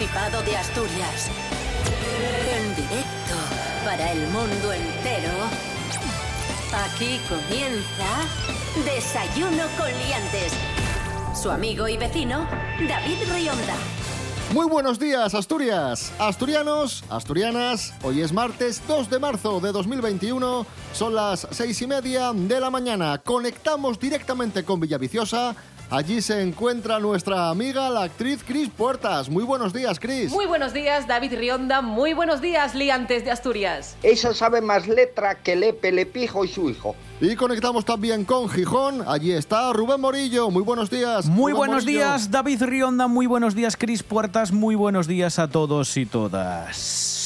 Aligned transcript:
de 0.00 0.56
Asturias. 0.56 1.28
En 2.56 2.74
directo 2.74 3.34
para 3.84 4.12
el 4.12 4.26
mundo 4.28 4.72
entero. 4.72 5.30
Aquí 6.72 7.20
comienza 7.28 8.24
Desayuno 8.86 9.64
con 9.76 9.88
Liantes. 9.98 10.54
Su 11.34 11.50
amigo 11.50 11.86
y 11.86 11.98
vecino, 11.98 12.48
David 12.88 13.30
Rionda. 13.30 13.74
Muy 14.54 14.66
buenos 14.66 14.98
días, 14.98 15.34
Asturias. 15.34 16.12
Asturianos, 16.18 17.04
asturianas, 17.10 17.92
hoy 18.02 18.22
es 18.22 18.32
martes 18.32 18.82
2 18.88 19.10
de 19.10 19.18
marzo 19.18 19.60
de 19.60 19.70
2021. 19.70 20.66
Son 20.92 21.14
las 21.14 21.46
seis 21.52 21.80
y 21.82 21.86
media 21.86 22.32
de 22.34 22.58
la 22.58 22.70
mañana. 22.70 23.18
Conectamos 23.18 24.00
directamente 24.00 24.64
con 24.64 24.80
Villaviciosa. 24.80 25.54
Allí 25.92 26.22
se 26.22 26.40
encuentra 26.40 27.00
nuestra 27.00 27.50
amiga, 27.50 27.90
la 27.90 28.04
actriz 28.04 28.44
Cris 28.46 28.68
Puertas. 28.68 29.28
Muy 29.28 29.42
buenos 29.42 29.72
días, 29.72 29.98
Cris. 29.98 30.30
Muy 30.30 30.46
buenos 30.46 30.72
días, 30.72 31.08
David 31.08 31.34
Rionda. 31.34 31.82
Muy 31.82 32.12
buenos 32.12 32.40
días, 32.40 32.76
Liantes 32.76 33.24
de 33.24 33.32
Asturias. 33.32 33.96
Esa 34.04 34.32
sabe 34.32 34.60
más 34.60 34.86
letra 34.86 35.34
que 35.42 35.56
Lepe, 35.56 35.90
Lepijo 35.90 36.44
y 36.44 36.48
su 36.48 36.70
hijo. 36.70 36.94
Y 37.20 37.34
conectamos 37.34 37.84
también 37.84 38.24
con 38.24 38.48
Gijón. 38.48 39.02
Allí 39.08 39.32
está 39.32 39.72
Rubén 39.72 40.00
Morillo. 40.00 40.48
Muy 40.48 40.62
buenos 40.62 40.90
días. 40.90 41.26
Muy 41.26 41.50
Rubén 41.50 41.56
buenos 41.68 41.84
Morillo. 41.84 41.98
días, 41.98 42.30
David 42.30 42.62
Rionda. 42.62 43.08
Muy 43.08 43.26
buenos 43.26 43.56
días, 43.56 43.76
Cris 43.76 44.04
Puertas. 44.04 44.52
Muy 44.52 44.76
buenos 44.76 45.08
días 45.08 45.40
a 45.40 45.48
todos 45.48 45.96
y 45.96 46.06
todas. 46.06 47.19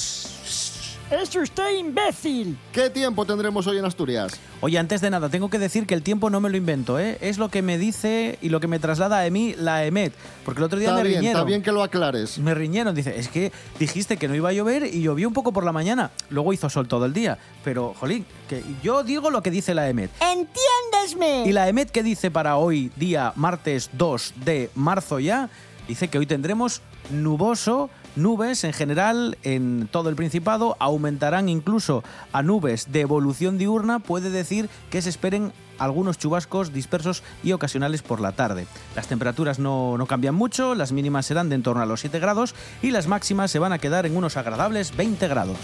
¡Es 1.23 1.37
usted 1.37 1.79
imbécil! 1.79 2.59
¿Qué 2.73 2.91
tiempo 2.91 3.25
tendremos 3.25 3.65
hoy 3.69 3.79
en 3.79 3.85
Asturias? 3.85 4.41
Oye, 4.61 4.79
antes 4.79 5.01
de 5.01 5.11
nada, 5.11 5.29
tengo 5.29 5.49
que 5.49 5.61
decir 5.61 5.87
que 5.87 5.95
el 5.95 6.03
tiempo 6.03 6.29
no 6.29 6.41
me 6.41 6.51
lo 6.51 6.57
invento, 6.57 6.99
¿eh? 6.99 7.19
Es 7.21 7.39
lo 7.39 7.51
que 7.51 7.63
me 7.63 7.79
dice 7.79 8.37
y 8.43 8.49
lo 8.49 8.59
que 8.59 8.67
me 8.67 8.81
traslada 8.81 9.23
a 9.25 9.31
mí 9.31 9.55
la 9.57 9.85
EMET. 9.85 10.13
Porque 10.45 10.61
el 10.61 10.65
otro 10.65 10.79
día 10.79 10.89
Está 10.89 11.03
me 11.03 11.09
bien, 11.09 11.21
riñeron. 11.21 11.41
está 11.41 11.47
bien 11.47 11.63
que 11.63 11.71
lo 11.71 11.85
aclares. 11.85 12.39
Me 12.39 12.53
riñeron, 12.53 12.97
dice, 12.97 13.17
es 13.17 13.29
que 13.29 13.53
dijiste 13.79 14.17
que 14.17 14.27
no 14.27 14.35
iba 14.35 14.49
a 14.49 14.53
llover 14.53 14.87
y 14.93 15.03
llovió 15.03 15.29
un 15.29 15.35
poco 15.35 15.53
por 15.53 15.65
la 15.65 15.71
mañana. 15.71 16.11
Luego 16.31 16.53
hizo 16.53 16.69
sol 16.69 16.89
todo 16.89 17.05
el 17.07 17.13
día. 17.13 17.39
Pero, 17.63 17.95
jolín, 17.95 18.27
que 18.49 18.65
yo 18.83 19.05
digo 19.05 19.31
lo 19.31 19.41
que 19.41 19.53
dice 19.53 19.73
la 19.73 19.89
EMET. 19.89 20.11
¡Entiéndesme! 20.21 21.49
Y 21.49 21.53
la 21.53 21.69
EMET 21.69 21.91
que 21.91 22.03
dice 22.03 22.33
para 22.33 22.57
hoy, 22.57 22.91
día 22.97 23.33
martes 23.37 23.89
2 23.93 24.35
de 24.45 24.71
marzo 24.75 25.21
ya, 25.21 25.49
dice 25.87 26.09
que 26.09 26.19
hoy 26.19 26.27
tendremos 26.27 26.83
nuboso, 27.11 27.89
nubes 28.17 28.65
en 28.65 28.73
general 28.73 29.39
en 29.43 29.89
todo 29.91 30.09
el 30.09 30.17
Principado, 30.17 30.77
aumentarán 30.79 31.49
incluso 31.49 32.03
a 32.33 32.43
nubes 32.43 32.93
de 32.93 33.01
evolución 33.01 33.59
diurna, 33.59 33.99
puede 33.99 34.31
decir 34.31 34.69
que 34.91 35.03
se 35.03 35.11
esperen 35.11 35.53
algunos 35.79 36.19
chubascos 36.19 36.73
dispersos 36.73 37.23
y 37.43 37.53
ocasionales 37.53 38.03
por 38.03 38.21
la 38.21 38.33
tarde. 38.33 38.67
Las 38.95 39.09
temperaturas 39.09 39.59
no, 39.59 39.99
no 39.99 40.07
cambian 40.07 40.35
mucho, 40.35 40.75
las 40.75 40.93
mínimas 40.93 41.27
serán 41.27 41.49
de 41.49 41.55
en 41.55 41.63
torno 41.63 41.83
a 41.83 41.87
los 41.87 42.01
7 42.01 42.19
grados 42.19 42.55
y 42.83 42.91
las 42.91 43.07
máximas 43.07 43.51
se 43.51 43.59
van 43.59 43.73
a 43.73 43.79
quedar 43.79 44.07
en 44.07 44.17
unos 44.17 44.37
agradables 44.37 44.97
20 44.97 45.29
grados. 45.29 45.57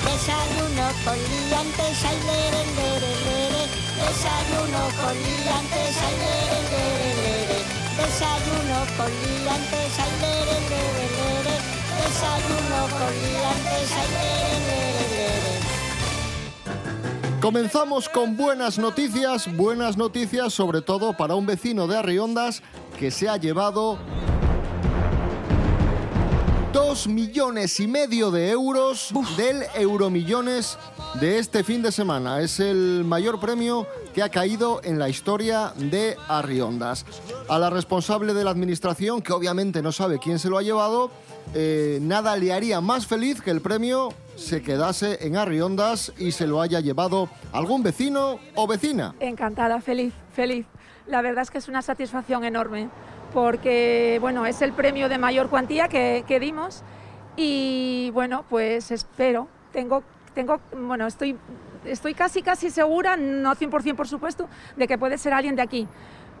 Desayuno 0.00 0.88
con. 4.96 5.16
Desayuno 7.96 8.80
con. 8.96 9.12
Desayuno 12.10 12.88
con 12.90 13.12
liantes. 13.22 13.90
Comenzamos 17.40 18.08
con 18.08 18.36
buenas 18.36 18.78
noticias, 18.78 19.46
buenas 19.56 19.96
noticias 19.96 20.52
sobre 20.52 20.82
todo 20.82 21.16
para 21.16 21.36
un 21.36 21.46
vecino 21.46 21.86
de 21.86 21.96
Arriondas 21.96 22.64
que 22.98 23.12
se 23.12 23.28
ha 23.28 23.36
llevado 23.36 23.96
dos 26.72 27.06
millones 27.06 27.78
y 27.78 27.86
medio 27.86 28.32
de 28.32 28.50
euros 28.50 29.10
del 29.36 29.62
Euromillones 29.76 30.78
de 31.14 31.38
este 31.38 31.64
fin 31.64 31.82
de 31.82 31.90
semana. 31.90 32.40
Es 32.40 32.60
el 32.60 33.04
mayor 33.04 33.40
premio 33.40 33.86
que 34.14 34.22
ha 34.22 34.28
caído 34.28 34.80
en 34.84 34.98
la 34.98 35.08
historia 35.08 35.72
de 35.76 36.16
Arriondas. 36.28 37.04
A 37.48 37.58
la 37.58 37.70
responsable 37.70 38.34
de 38.34 38.44
la 38.44 38.50
administración, 38.50 39.22
que 39.22 39.32
obviamente 39.32 39.82
no 39.82 39.92
sabe 39.92 40.18
quién 40.18 40.38
se 40.38 40.48
lo 40.48 40.58
ha 40.58 40.62
llevado, 40.62 41.10
eh, 41.54 41.98
nada 42.00 42.36
le 42.36 42.52
haría 42.52 42.80
más 42.80 43.06
feliz 43.06 43.40
que 43.40 43.50
el 43.50 43.60
premio 43.60 44.12
se 44.36 44.62
quedase 44.62 45.26
en 45.26 45.36
Arriondas 45.36 46.12
y 46.16 46.32
se 46.32 46.46
lo 46.46 46.60
haya 46.60 46.80
llevado 46.80 47.28
algún 47.52 47.82
vecino 47.82 48.38
o 48.54 48.66
vecina. 48.66 49.14
Encantada, 49.20 49.80
feliz, 49.80 50.14
feliz. 50.32 50.66
La 51.06 51.22
verdad 51.22 51.42
es 51.42 51.50
que 51.50 51.58
es 51.58 51.68
una 51.68 51.82
satisfacción 51.82 52.44
enorme 52.44 52.88
porque, 53.34 54.18
bueno, 54.20 54.46
es 54.46 54.62
el 54.62 54.72
premio 54.72 55.08
de 55.08 55.18
mayor 55.18 55.48
cuantía 55.48 55.88
que, 55.88 56.24
que 56.26 56.40
dimos 56.40 56.82
y, 57.36 58.10
bueno, 58.12 58.44
pues 58.48 58.90
espero, 58.90 59.48
tengo, 59.72 60.02
tengo, 60.34 60.60
bueno, 60.72 61.06
estoy, 61.06 61.36
estoy 61.84 62.14
casi, 62.14 62.42
casi 62.42 62.70
segura, 62.70 63.16
no 63.16 63.54
100% 63.54 63.94
por 63.94 64.08
supuesto, 64.08 64.48
de 64.76 64.86
que 64.86 64.98
puede 64.98 65.18
ser 65.18 65.32
alguien 65.32 65.56
de 65.56 65.62
aquí, 65.62 65.88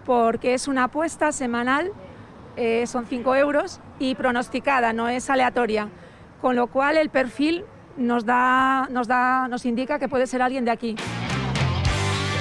porque 0.04 0.54
es 0.54 0.68
una 0.68 0.84
apuesta 0.84 1.32
semanal, 1.32 1.92
eh, 2.56 2.86
son 2.86 3.06
5 3.06 3.36
euros 3.36 3.80
y 3.98 4.14
pronosticada, 4.14 4.92
no 4.92 5.08
es 5.08 5.30
aleatoria, 5.30 5.88
con 6.40 6.56
lo 6.56 6.66
cual 6.66 6.96
el 6.96 7.10
perfil 7.10 7.64
nos, 7.96 8.24
da, 8.24 8.88
nos, 8.90 9.06
da, 9.06 9.48
nos 9.48 9.64
indica 9.66 9.98
que 9.98 10.08
puede 10.08 10.26
ser 10.26 10.42
alguien 10.42 10.64
de 10.64 10.70
aquí. 10.70 10.96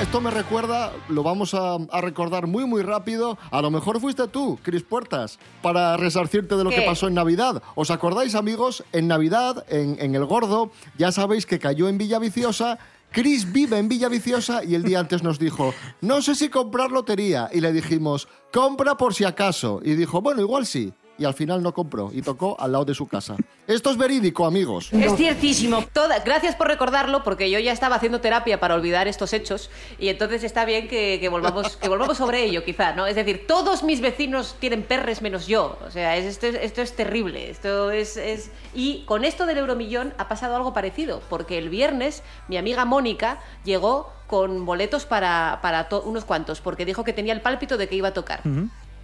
Esto 0.02 0.22
me 0.22 0.32
recuerda, 0.32 0.94
lo 1.10 1.24
vamos 1.24 1.54
a, 1.54 1.76
a 1.76 2.02
recordar 2.02 2.48
muy 2.48 2.66
muy 2.66 2.84
rápido, 2.84 3.38
a 3.52 3.62
lo 3.62 3.70
mejor 3.70 4.00
fuiste 4.00 4.28
tú, 4.30 4.58
Cris 4.64 4.82
Puertas, 4.82 5.40
para 5.62 5.98
resarcirte 5.98 6.56
de 6.56 6.64
lo 6.64 6.70
que 6.70 6.82
pasó 6.84 7.08
en 7.10 7.16
Navidad. 7.16 7.62
¿Os 7.76 7.92
acordáis 7.92 8.34
amigos? 8.34 8.84
En 8.94 9.10
Navidad, 9.10 9.66
en, 9.68 9.98
en 10.00 10.16
El 10.16 10.26
Gordo, 10.26 10.72
ya 10.98 11.12
sabéis 11.12 11.46
que 11.46 11.60
cayó 11.60 11.90
en 11.90 11.98
Villaviciosa. 11.98 12.80
Cris 13.12 13.52
vive 13.52 13.78
en 13.78 13.90
Villaviciosa 13.90 14.64
y 14.64 14.76
el 14.76 14.84
día 14.84 15.00
antes 15.00 15.22
nos 15.22 15.38
dijo, 15.38 15.74
no 16.02 16.22
sé 16.22 16.36
si 16.36 16.50
comprar 16.50 16.92
lotería. 16.92 17.50
Y 17.52 17.60
le 17.60 17.74
dijimos, 17.74 18.28
compra 18.54 18.96
por 18.96 19.14
si 19.14 19.26
acaso. 19.26 19.82
Y 19.84 19.96
dijo, 19.96 20.22
bueno, 20.22 20.42
igual 20.42 20.66
sí. 20.66 20.94
Y 21.20 21.26
al 21.26 21.34
final 21.34 21.62
no 21.62 21.74
compró 21.74 22.10
y 22.14 22.22
tocó 22.22 22.56
al 22.60 22.72
lado 22.72 22.86
de 22.86 22.96
su 22.96 23.06
casa. 23.08 23.36
Esto 23.68 23.92
es 23.92 23.98
verídico, 23.98 24.46
amigos. 24.46 24.92
Es 24.94 25.16
ciertísimo. 25.18 25.84
Toda, 25.94 26.20
gracias 26.20 26.56
por 26.56 26.68
recordarlo, 26.68 27.24
porque 27.24 27.52
yo 27.52 27.60
ya 27.60 27.74
estaba 27.74 27.98
haciendo 27.98 28.22
terapia 28.22 28.60
para 28.60 28.74
olvidar 28.76 29.08
estos 29.10 29.34
hechos 29.34 29.70
y 30.00 30.08
entonces 30.08 30.44
está 30.46 30.64
bien 30.66 30.88
que, 30.88 31.18
que 31.20 31.28
volvamos, 31.30 31.76
que 31.76 31.90
volvamos 31.90 32.18
sobre 32.18 32.46
ello, 32.46 32.64
quizá, 32.64 32.94
¿no? 32.94 33.06
Es 33.06 33.16
decir, 33.16 33.46
todos 33.48 33.84
mis 33.84 34.00
vecinos 34.02 34.56
tienen 34.60 34.84
perres 34.84 35.22
menos 35.22 35.46
yo. 35.46 35.78
O 35.86 35.92
sea, 35.92 36.16
es- 36.16 36.26
esto, 36.26 36.48
es, 36.48 36.56
esto 36.56 36.82
es 36.82 36.96
terrible. 36.96 37.50
Esto 37.50 37.92
es, 37.92 38.16
es- 38.18 38.50
Y 38.74 39.04
con 39.06 39.26
esto 39.26 39.46
del 39.46 39.58
euromillón 39.58 40.14
ha 40.18 40.30
pasado 40.30 40.56
algo 40.56 40.74
parecido, 40.74 41.22
porque 41.30 41.58
el 41.58 41.70
viernes 41.70 42.24
mi 42.48 42.56
amiga 42.58 42.86
Mónica 42.86 43.40
llegó 43.66 44.12
con 44.28 44.64
boletos 44.66 45.06
para, 45.06 45.60
para 45.62 45.90
to- 45.90 46.04
unos 46.04 46.24
cuantos, 46.24 46.62
porque 46.62 46.86
dijo 46.86 47.04
que 47.04 47.14
tenía 47.14 47.34
el 47.34 47.42
pálpito 47.42 47.78
de 47.78 47.90
que 47.90 47.96
iba 47.96 48.10
a 48.10 48.14
tocar. 48.14 48.42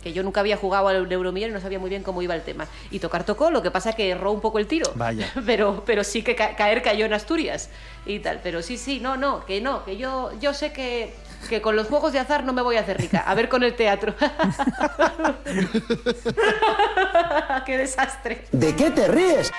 Que 0.06 0.14
yo 0.14 0.22
nunca 0.22 0.42
había 0.42 0.56
jugado 0.56 0.88
al 0.90 1.12
Euromillón 1.12 1.50
y 1.50 1.54
no 1.54 1.60
sabía 1.60 1.80
muy 1.80 1.90
bien 1.90 2.04
cómo 2.04 2.22
iba 2.22 2.36
el 2.36 2.44
tema. 2.44 2.68
Y 2.92 3.00
tocar 3.00 3.24
tocó, 3.24 3.50
lo 3.50 3.64
que 3.64 3.72
pasa 3.72 3.94
que 3.94 4.12
erró 4.12 4.32
un 4.32 4.40
poco 4.40 4.60
el 4.60 4.68
tiro. 4.68 4.92
Vaya. 4.94 5.28
Pero, 5.48 5.82
pero 5.84 6.04
sí 6.04 6.22
que 6.22 6.36
ca- 6.36 6.56
caer 6.56 6.84
cayó 6.84 7.08
en 7.08 7.14
Asturias 7.14 7.72
y 8.06 8.20
tal. 8.20 8.40
Pero 8.44 8.62
sí, 8.62 8.78
sí, 8.78 9.00
no, 9.00 9.18
no, 9.18 9.44
que 9.48 9.62
no, 9.62 9.84
que 9.84 9.98
yo, 9.98 10.30
yo 10.40 10.54
sé 10.54 10.72
que, 10.72 11.12
que 11.50 11.60
con 11.60 11.76
los 11.76 11.88
juegos 11.88 12.14
de 12.14 12.20
azar 12.20 12.44
no 12.44 12.54
me 12.54 12.62
voy 12.62 12.78
a 12.78 12.82
hacer 12.82 13.02
rica. 13.02 13.24
A 13.26 13.34
ver 13.34 13.50
con 13.50 13.64
el 13.64 13.76
teatro. 13.76 14.14
¡Qué 17.66 17.78
desastre! 17.80 18.46
¿De 18.52 18.76
qué 18.76 18.92
te 18.92 19.08
ríes? 19.08 19.52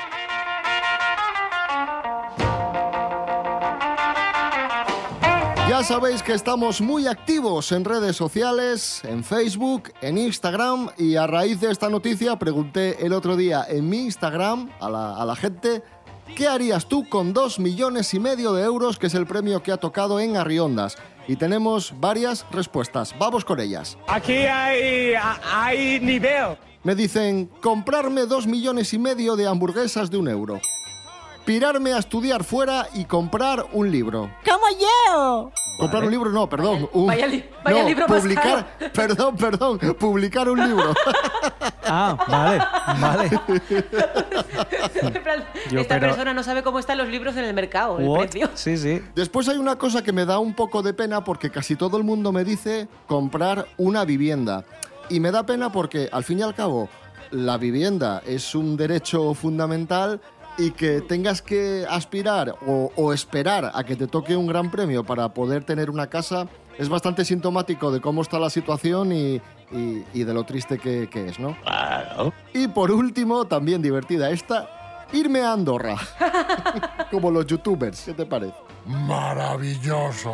Ya 5.68 5.82
sabéis 5.82 6.22
que 6.22 6.32
estamos 6.32 6.80
muy 6.80 7.08
activos 7.08 7.72
en 7.72 7.84
redes 7.84 8.14
sociales, 8.14 9.02
en 9.02 9.24
Facebook, 9.24 9.92
en 10.00 10.16
Instagram 10.16 10.90
y 10.96 11.16
a 11.16 11.26
raíz 11.26 11.60
de 11.60 11.72
esta 11.72 11.88
noticia 11.88 12.36
pregunté 12.36 13.04
el 13.04 13.12
otro 13.12 13.36
día 13.36 13.66
en 13.68 13.88
mi 13.88 14.02
Instagram 14.02 14.70
a 14.78 14.88
la, 14.88 15.16
a 15.20 15.24
la 15.24 15.34
gente 15.34 15.82
¿qué 16.36 16.46
harías 16.46 16.86
tú 16.86 17.08
con 17.08 17.32
dos 17.32 17.58
millones 17.58 18.14
y 18.14 18.20
medio 18.20 18.52
de 18.52 18.62
euros 18.62 18.96
que 18.96 19.08
es 19.08 19.14
el 19.14 19.26
premio 19.26 19.60
que 19.64 19.72
ha 19.72 19.76
tocado 19.76 20.20
en 20.20 20.36
Arriondas? 20.36 20.96
Y 21.26 21.34
tenemos 21.34 21.92
varias 21.98 22.46
respuestas, 22.52 23.12
vamos 23.19 23.44
con 23.44 23.58
ellas. 23.58 23.98
Aquí 24.06 24.34
hay, 24.34 25.14
hay 25.52 25.98
nivel. 25.98 26.56
Me 26.84 26.94
dicen 26.94 27.50
comprarme 27.60 28.26
dos 28.26 28.46
millones 28.46 28.94
y 28.94 28.98
medio 29.00 29.34
de 29.34 29.48
hamburguesas 29.48 30.12
de 30.12 30.19
un 30.19 30.28
euro. 30.28 30.60
Pirarme 31.46 31.93
a 31.93 31.98
estudiar 31.98 32.43
fuera 32.44 32.88
y 32.94 33.04
comprar 33.04 33.64
un 33.72 33.90
libro. 33.90 34.31
¡Como 34.44 34.66
yo! 34.78 35.52
Comprar 35.78 36.02
un 36.04 36.10
libro, 36.10 36.31
no, 36.31 36.48
perdón. 36.48 36.88
un- 36.93 37.06
vaya 37.06 37.26
li- 37.26 37.44
vaya 37.62 37.82
no, 37.82 37.88
libro 37.88 38.08
más 38.08 38.20
publicar, 38.22 38.66
Perdón, 38.93 39.37
perdón, 39.37 39.78
publicar 39.98 40.48
un 40.50 40.58
libro. 40.69 40.93
Ah, 41.88 42.16
vale, 42.26 42.58
vale. 43.00 43.31
En 45.02 45.22
plan, 45.22 45.44
Yo, 45.70 45.81
Esta 45.81 45.94
pero- 45.94 46.08
persona 46.08 46.34
no 46.34 46.43
sabe 46.43 46.64
cómo 46.64 46.81
están 46.81 46.98
los 46.98 47.06
libros 47.06 47.37
en 47.37 47.44
el 47.44 47.54
mercado, 47.54 48.00
el 48.00 48.08
What? 48.08 48.20
precio. 48.22 48.50
Sí, 48.54 48.76
sí. 48.76 49.00
Después 49.14 49.48
hay 49.48 49.56
una 49.58 49.76
cosa 49.76 50.02
que 50.02 50.12
me 50.12 50.25
da 50.25 50.40
un 50.40 50.52
poco 50.54 50.82
de 50.82 50.93
pena 50.94 51.22
porque 51.22 51.48
casi 51.48 51.76
todo 51.76 51.96
el 51.96 52.02
mundo 52.02 52.32
me 52.32 52.43
dice 52.43 52.88
comprar 53.06 53.66
una 53.76 54.04
vivienda. 54.04 54.64
Y 55.08 55.20
me 55.20 55.31
da 55.31 55.46
pena 55.46 55.70
porque, 55.70 56.08
al 56.10 56.25
fin 56.25 56.40
y 56.40 56.43
al 56.43 56.56
cabo, 56.56 56.88
la 57.31 57.56
vivienda 57.56 58.20
es 58.26 58.56
un 58.56 58.76
derecho 58.76 59.32
fundamental 59.34 60.20
y 60.58 60.70
que 60.70 61.00
tengas 61.03 61.43
que 61.43 61.85
aspirar 61.88 62.56
o, 62.67 62.91
o 62.97 63.12
esperar 63.12 63.70
a 63.75 63.85
que 63.85 63.97
te 63.97 64.06
toque 64.06 64.37
un 64.37 64.47
gran 64.47 64.70
premio 64.70 65.05
para 65.05 65.29
poder 65.35 65.64
tener 65.64 65.91
una 65.91 66.06
casa 66.08 66.49
es 66.79 66.88
bastante 66.88 67.25
sintomático 67.25 67.91
de 67.91 68.00
cómo 68.00 68.23
está 68.23 68.38
la 68.38 68.50
situación 68.50 69.12
y, 69.12 69.37
y- 69.73 70.05
y 70.14 70.25
de 70.25 70.35
lo 70.35 70.44
triste 70.44 70.79
que, 70.79 71.08
que 71.11 71.29
es, 71.29 71.38
¿no? 71.38 71.56
Y 72.55 72.69
por 72.69 72.91
último, 72.91 73.47
también 73.47 73.81
divertida 73.82 74.31
esta, 74.31 75.06
irme 75.12 75.41
a 75.41 75.53
Andorra. 75.53 75.97
Como 77.11 77.31
los 77.31 77.47
youtubers, 77.47 78.00
¿qué 78.03 78.12
te 78.14 78.26
parece? 78.26 78.55
Maravilloso. 78.87 80.32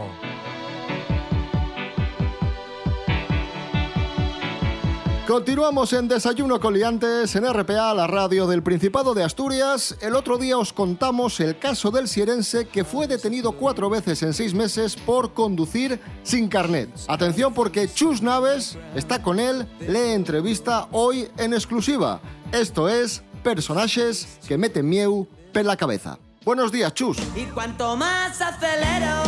Continuamos 5.27 5.93
en 5.93 6.09
Desayuno 6.09 6.59
con 6.59 6.75
Liantes 6.75 7.37
en 7.37 7.45
RPA, 7.51 7.95
la 7.95 8.09
radio 8.09 8.49
del 8.49 8.65
Principado 8.65 9.15
de 9.15 9.23
Asturias. 9.23 9.97
El 10.01 10.17
otro 10.17 10.37
día 10.37 10.59
os 10.59 10.73
contamos 10.73 11.39
el 11.39 11.57
caso 11.59 11.93
del 11.93 12.09
sierense 12.09 12.67
que 12.67 12.85
fue 12.85 13.07
detenido 13.07 13.53
cuatro 13.53 13.89
veces 13.89 14.21
en 14.25 14.35
seis 14.35 14.53
meses 14.53 14.97
por 14.97 15.33
conducir 15.33 16.01
sin 16.25 16.49
carnet. 16.49 16.91
Atención 17.07 17.55
porque 17.55 17.89
Chus 17.89 18.21
Naves 18.21 18.77
está 18.97 19.23
con 19.23 19.39
él, 19.39 19.69
le 19.79 20.15
entrevista 20.15 20.89
hoy 20.91 21.29
en 21.39 21.55
exclusiva. 21.55 22.21
Esto 22.51 22.89
es 22.89 23.23
Personajes 23.45 24.39
que 24.47 24.59
meten 24.59 24.89
mieu 24.89 25.27
per 25.53 25.67
la 25.67 25.77
cabeza. 25.77 26.19
Buenos 26.45 26.73
días, 26.73 26.93
Chus. 26.95 27.19
Y 27.37 27.45
cuanto 27.47 27.97
más 27.97 28.41
acelero, 28.41 29.23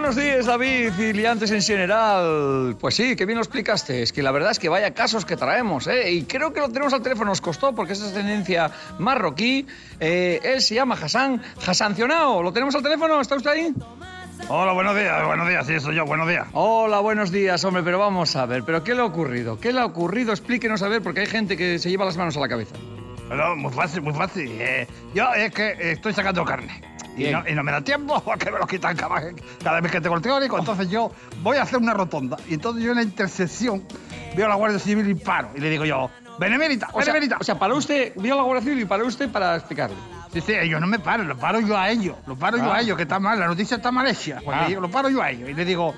buenos 0.00 0.16
días, 0.16 0.46
David 0.46 0.98
y 0.98 1.12
liantes 1.12 1.50
en 1.50 1.60
general. 1.60 2.74
Pues 2.80 2.94
sí, 2.94 3.14
que 3.16 3.26
bien 3.26 3.36
lo 3.36 3.42
explicaste. 3.42 4.02
Es 4.02 4.14
que 4.14 4.22
la 4.22 4.30
verdad 4.30 4.50
es 4.50 4.58
que 4.58 4.70
vaya 4.70 4.94
casos 4.94 5.26
que 5.26 5.36
traemos, 5.36 5.86
¿eh? 5.88 6.10
Y 6.10 6.22
creo 6.22 6.54
que 6.54 6.60
lo 6.60 6.70
tenemos 6.70 6.94
al 6.94 7.02
teléfono, 7.02 7.30
nos 7.30 7.42
costó 7.42 7.74
porque 7.74 7.92
es 7.92 8.00
de 8.00 8.06
ascendencia 8.06 8.70
marroquí. 8.98 9.66
Eh, 10.00 10.40
él 10.42 10.62
se 10.62 10.74
llama 10.74 10.94
Hassan, 11.00 11.42
Hassancionao. 11.66 12.42
¿Lo 12.42 12.50
tenemos 12.50 12.74
al 12.74 12.82
teléfono? 12.82 13.20
¿Está 13.20 13.36
usted 13.36 13.50
ahí? 13.50 13.74
Hola, 14.48 14.72
buenos 14.72 14.96
días, 14.96 15.26
buenos 15.26 15.46
días, 15.46 15.66
sí, 15.66 15.78
soy 15.78 15.96
yo, 15.96 16.06
buenos 16.06 16.26
días. 16.26 16.46
Hola, 16.54 17.00
buenos 17.00 17.30
días, 17.30 17.62
hombre, 17.64 17.82
pero 17.82 17.98
vamos 17.98 18.34
a 18.36 18.46
ver, 18.46 18.64
¿pero 18.64 18.82
qué 18.82 18.94
le 18.94 19.02
ha 19.02 19.04
ocurrido? 19.04 19.60
¿Qué 19.60 19.70
le 19.70 19.80
ha 19.80 19.84
ocurrido? 19.84 20.32
Explíquenos 20.32 20.82
a 20.82 20.88
ver, 20.88 21.02
porque 21.02 21.20
hay 21.20 21.26
gente 21.26 21.58
que 21.58 21.78
se 21.78 21.90
lleva 21.90 22.06
las 22.06 22.16
manos 22.16 22.38
a 22.38 22.40
la 22.40 22.48
cabeza. 22.48 22.74
Muy 23.56 23.72
fácil, 23.72 24.00
muy 24.00 24.14
fácil. 24.14 24.50
Eh, 24.58 24.88
yo 25.14 25.30
es 25.34 25.52
que 25.52 25.92
estoy 25.92 26.14
sacando 26.14 26.42
carne. 26.44 26.89
Y 27.16 27.30
no, 27.30 27.42
y 27.46 27.54
no 27.54 27.62
me 27.62 27.72
da 27.72 27.80
tiempo 27.82 28.20
porque 28.24 28.50
me 28.50 28.58
lo 28.58 28.66
quitan 28.66 28.96
cada, 28.96 29.20
cada 29.62 29.80
vez 29.80 29.92
que 29.92 30.00
tengo 30.00 30.16
el 30.16 30.22
teórico. 30.22 30.58
Entonces 30.58 30.88
yo 30.90 31.10
voy 31.42 31.56
a 31.58 31.62
hacer 31.62 31.78
una 31.78 31.94
rotonda. 31.94 32.36
Y 32.48 32.54
entonces 32.54 32.82
yo 32.84 32.90
en 32.90 32.96
la 32.96 33.02
intersección 33.02 33.84
veo 34.36 34.46
a 34.46 34.48
la 34.48 34.54
Guardia 34.54 34.78
Civil 34.78 35.08
y 35.08 35.14
paro. 35.14 35.50
Y 35.54 35.60
le 35.60 35.70
digo 35.70 35.84
yo, 35.84 36.10
Benemérita, 36.38 36.88
O 36.92 37.02
sea, 37.02 37.12
Benemérita. 37.12 37.36
o 37.40 37.44
sea, 37.44 37.58
para 37.58 37.74
usted, 37.74 38.12
vio 38.16 38.36
la 38.36 38.42
Guardia 38.42 38.62
Civil 38.64 38.80
y 38.80 38.84
para 38.86 39.04
usted 39.04 39.28
para 39.28 39.56
explicarle. 39.56 39.96
Sí, 40.32 40.40
sí, 40.40 40.52
ellos 40.54 40.80
no 40.80 40.86
me 40.86 41.00
paran, 41.00 41.26
lo 41.26 41.36
paro 41.36 41.58
yo 41.58 41.76
a 41.76 41.90
ellos, 41.90 42.14
lo 42.26 42.36
paro 42.36 42.56
yo 42.56 42.72
Ah. 42.72 42.76
a 42.76 42.80
ellos, 42.80 42.96
que 42.96 43.02
está 43.02 43.18
mal, 43.18 43.38
la 43.40 43.48
noticia 43.48 43.76
está 43.78 43.90
mal 43.90 44.06
hecha. 44.06 44.38
Pues 44.44 44.56
Ah. 44.56 44.68
paro 44.90 45.08
yo 45.10 45.20
a 45.20 45.30
ellos 45.32 45.50
y 45.50 45.54
le 45.54 45.64
digo, 45.64 45.92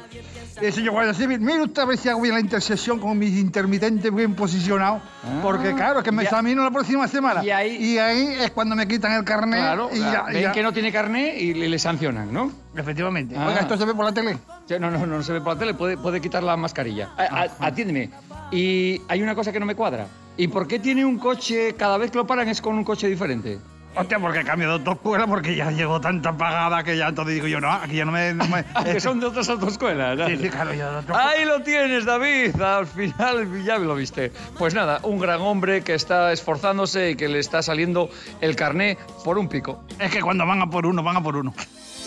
eh, 0.61 0.73
señor 0.73 0.93
Guardia 0.93 1.15
Civil, 1.15 1.41
mire 1.41 1.63
usted 1.63 1.83
a 1.83 1.85
ver 1.85 1.97
si 1.99 2.09
hago 2.09 2.21
bien 2.21 2.35
la 2.35 2.41
intersección 2.41 2.99
con 2.99 3.19
mis 3.19 3.37
intermitentes 3.39 4.15
bien 4.15 4.35
posicionados, 4.35 5.03
porque 5.43 5.75
claro, 5.75 5.99
es 6.01 6.05
que 6.05 6.13
me 6.13 6.23
Ya. 6.23 6.29
examino 6.29 6.63
la 6.63 6.71
próxima 6.71 7.09
semana. 7.09 7.45
Y 7.45 7.51
ahí- 7.51 7.77
Y 7.77 7.99
ahí 7.99 8.37
es 8.41 8.51
cuando 8.51 8.77
me 8.77 8.87
quitan 8.87 9.13
el 9.13 9.25
carnet 9.25 9.61
Claro, 9.61 9.91
y 9.93 9.99
ya, 9.99 10.25
y 10.31 10.33
ven 10.35 10.43
ya. 10.43 10.53
que 10.53 10.63
no 10.63 10.73
tiene 10.73 10.93
carné 10.93 11.37
y 11.39 11.55
le, 11.55 11.69
le 11.69 11.79
sancionan, 11.79 12.33
¿no? 12.33 12.51
Efectivamente. 12.77 13.35
Ah. 13.39 13.47
Oiga, 13.49 13.61
¿esto 13.61 13.77
se 13.77 13.85
ve 13.85 13.95
por 13.95 14.05
la 14.05 14.13
tele? 14.13 14.39
Sí, 14.69 14.75
No, 14.81 14.91
no, 14.91 15.07
no 15.07 15.23
se 15.23 15.33
ve 15.33 15.41
por 15.41 15.55
la 15.55 15.59
tele, 15.59 15.75
puede, 15.75 15.97
puede 15.97 16.21
quitar 16.21 16.43
la 16.43 16.57
mascarilla. 16.57 17.11
A- 17.17 17.43
a- 17.45 17.67
atiéndeme. 17.67 18.11
Y 18.51 19.01
hay 19.09 19.23
una 19.23 19.35
cosa 19.35 19.53
que 19.53 19.61
no 19.61 19.67
me 19.67 19.75
cuadra. 19.75 20.07
¿Y 20.37 20.49
por 20.49 20.67
qué 20.67 20.79
tiene 20.79 21.05
un 21.05 21.19
coche, 21.19 21.75
cada 21.75 21.99
vez 21.99 22.11
que 22.11 22.19
lo 22.19 22.27
paran 22.27 22.49
es 22.49 22.61
con 22.63 22.77
un 22.77 22.85
coche 22.85 23.07
diferente? 23.09 23.59
Hostia, 23.95 24.19
porque 24.19 24.43
cambio 24.43 24.69
de 24.69 24.75
autoescuela, 24.75 25.27
porque 25.27 25.55
ya 25.55 25.71
llevo 25.71 26.01
tanta 26.01 26.33
pagada 26.37 26.83
que 26.83 26.97
ya 26.97 27.09
entonces 27.09 27.35
digo 27.35 27.47
yo, 27.47 27.61
no, 27.61 27.71
aquí 27.71 27.97
ya 27.97 28.05
no 28.07 28.13
me... 28.13 28.33
no 28.33 28.47
me- 28.49 28.65
que 28.93 29.01
son 29.01 29.21
de 29.21 29.27
otras 29.27 29.49
autoescuelas. 29.51 30.17
¿no? 30.17 30.27
Sí, 30.29 30.37
sí, 30.39 30.49
claro, 30.49 30.73
yo 30.73 30.91
de 30.91 30.97
otro- 30.99 31.15
Ahí 31.17 31.45
lo 31.45 31.61
tienes, 31.63 32.07
David. 32.07 32.59
Al 32.61 32.87
final 32.87 33.63
ya 33.65 33.77
lo 33.79 33.95
viste. 33.95 34.33
Pues 34.59 34.73
nada, 34.75 35.01
un 35.03 35.19
gran 35.19 35.41
hombre 35.43 35.83
que 35.83 35.93
está 35.95 36.33
esforzándose 36.33 37.11
y 37.11 37.17
que 37.17 37.29
le 37.29 37.39
está 37.39 37.63
saliendo 37.63 38.09
el 38.41 38.57
carné 38.57 38.97
por 39.25 39.37
un 39.39 39.49
pico. 39.49 39.85
Es 39.99 40.11
que 40.11 40.23
cuando 40.23 40.47
van 40.47 40.63
a 40.63 40.71
por 40.71 40.87
uno, 40.87 41.03
van 41.03 41.17
a 41.19 41.23
por 41.23 41.37
uno. 41.37 41.53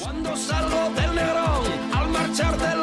Cuando 0.01 0.35
salgo 0.35 0.89
del 0.95 1.15
Negrón, 1.15 1.61
al 1.95 2.09
marchar 2.09 2.57
de 2.57 2.74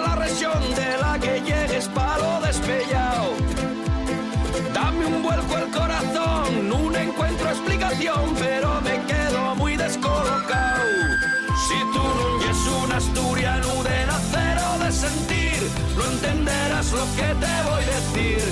lo 16.92 17.04
que 17.16 17.28
te 17.42 17.54
voy 17.68 17.82
a 17.82 17.94
decir. 18.00 18.42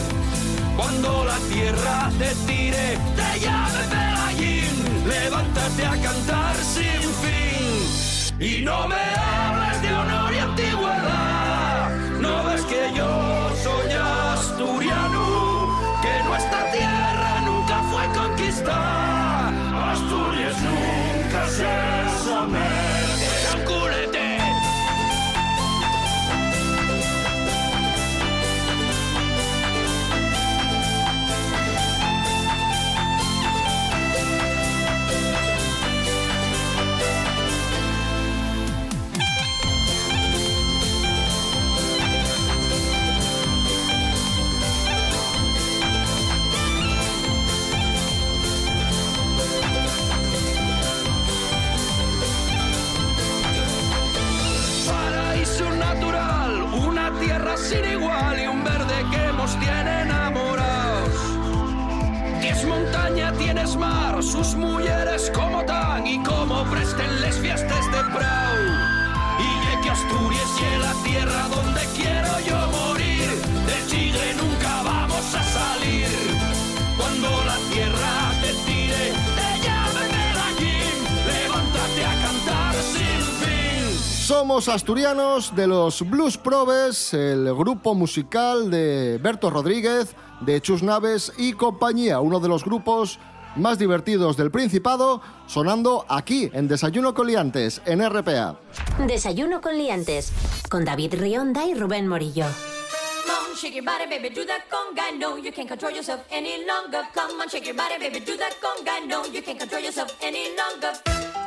Cuando 0.77 1.25
la 1.25 1.39
tierra 1.53 2.11
te 2.19 2.35
tire, 2.47 2.99
te 3.17 3.41
llame 3.41 3.83
Pelagín, 3.91 5.09
levántate 5.09 5.87
a 5.87 5.97
cantar 6.03 6.57
sin 6.57 7.03
fin. 7.23 8.41
Y 8.41 8.63
no 8.63 8.89
me 8.89 8.97
hables 8.97 9.60
Somos 84.41 84.71
asturianos 84.71 85.55
de 85.55 85.67
los 85.67 86.01
Blues 86.09 86.39
Probes, 86.39 87.13
el 87.13 87.55
grupo 87.55 87.95
musical 87.95 88.71
de 88.71 89.19
Berto 89.23 89.51
Rodríguez, 89.51 90.17
de 90.41 90.63
Chus 90.63 90.83
Naves 90.83 91.31
y 91.37 91.53
compañía, 91.53 92.21
uno 92.21 92.41
de 92.41 92.49
los 92.49 92.65
grupos 92.65 93.19
más 93.55 93.79
divertidos 93.79 94.39
del 94.39 94.51
Principado, 94.51 95.21
sonando 95.47 96.07
aquí 96.09 96.49
en 96.55 96.69
Desayuno 96.69 97.13
Coliantes, 97.13 97.83
en 97.85 98.01
RPA. 98.01 98.59
Desayuno 99.07 99.61
con 99.61 99.77
liantes. 99.77 100.33
Con 100.71 100.87
David 100.87 101.17
Rionda 101.19 101.67
y 101.67 101.75
Rubén 101.75 102.09
Morillo. 102.09 102.47
Body, 103.51 104.07
baby, 104.07 104.31
do 104.31 104.47
that 104.47 104.63
conga. 104.71 105.11
You 105.43 105.51
can't 105.51 105.69
control 105.69 105.91
yourself 105.93 106.21
any 106.31 106.65
longer. 106.65 107.03
Come 107.13 107.41
on, 107.41 107.49
shake 107.49 107.67
your 107.67 107.75
body, 107.75 107.99
baby, 107.99 108.21
do 108.21 108.37
that 108.37 108.55
conga. 108.61 109.35
You 109.35 109.43
can't 109.43 109.59
control 109.59 109.83
yourself 109.83 110.17
any 110.23 110.55
longer. 110.57 110.93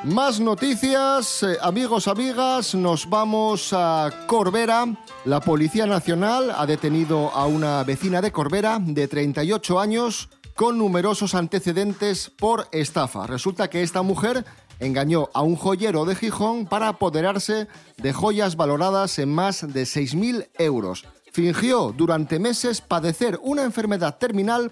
Más 0.04 0.42
noticias, 0.42 1.44
eh, 1.44 1.58
amigos, 1.62 2.10
amigas, 2.10 2.76
nos 2.76 3.10
vamos 3.10 3.72
a 3.72 4.10
Corbera. 4.28 4.86
La 5.24 5.40
Policía 5.40 5.86
Nacional 5.86 6.52
ha 6.54 6.66
detenido 6.66 7.30
a 7.30 7.46
una 7.46 7.86
vecina 7.86 8.22
de 8.22 8.34
Corbera 8.34 8.80
de 8.82 9.08
38 9.08 9.80
años 9.80 10.28
con 10.56 10.78
numerosos 10.78 11.36
antecedentes 11.36 12.30
por 12.30 12.68
estafa. 12.74 13.28
Resulta 13.28 13.70
que 13.70 13.82
esta 13.82 14.02
mujer 14.02 14.44
engañó 14.82 15.30
a 15.34 15.42
un 15.42 15.56
joyero 15.56 16.04
de 16.04 16.16
Gijón 16.16 16.66
para 16.66 16.90
apoderarse 16.90 17.70
de 17.96 18.12
joyas 18.12 18.58
valoradas 18.58 19.18
en 19.20 19.34
más 19.34 19.62
de 19.62 19.84
6.000 19.84 20.50
euros. 20.58 21.06
Fingió 21.34 21.92
durante 21.98 22.38
meses 22.38 22.80
padecer 22.80 23.40
una 23.42 23.64
enfermedad 23.64 24.18
terminal 24.20 24.72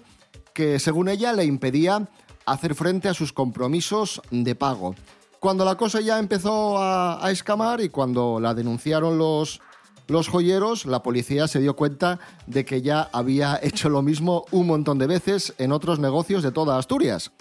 que, 0.54 0.78
según 0.78 1.08
ella, 1.08 1.32
le 1.32 1.44
impedía 1.44 2.08
hacer 2.46 2.76
frente 2.76 3.08
a 3.08 3.14
sus 3.14 3.32
compromisos 3.32 4.22
de 4.30 4.54
pago. 4.54 4.94
Cuando 5.40 5.64
la 5.64 5.74
cosa 5.74 6.00
ya 6.00 6.20
empezó 6.20 6.78
a, 6.78 7.24
a 7.24 7.30
escamar 7.32 7.80
y 7.80 7.88
cuando 7.88 8.38
la 8.38 8.54
denunciaron 8.54 9.18
los, 9.18 9.60
los 10.06 10.28
joyeros, 10.28 10.86
la 10.86 11.02
policía 11.02 11.48
se 11.48 11.58
dio 11.58 11.74
cuenta 11.74 12.20
de 12.46 12.64
que 12.64 12.80
ya 12.80 13.10
había 13.12 13.58
hecho 13.62 13.88
lo 13.88 14.02
mismo 14.02 14.44
un 14.52 14.68
montón 14.68 14.98
de 14.98 15.08
veces 15.08 15.54
en 15.58 15.72
otros 15.72 15.98
negocios 15.98 16.44
de 16.44 16.52
toda 16.52 16.78
Asturias. 16.78 17.32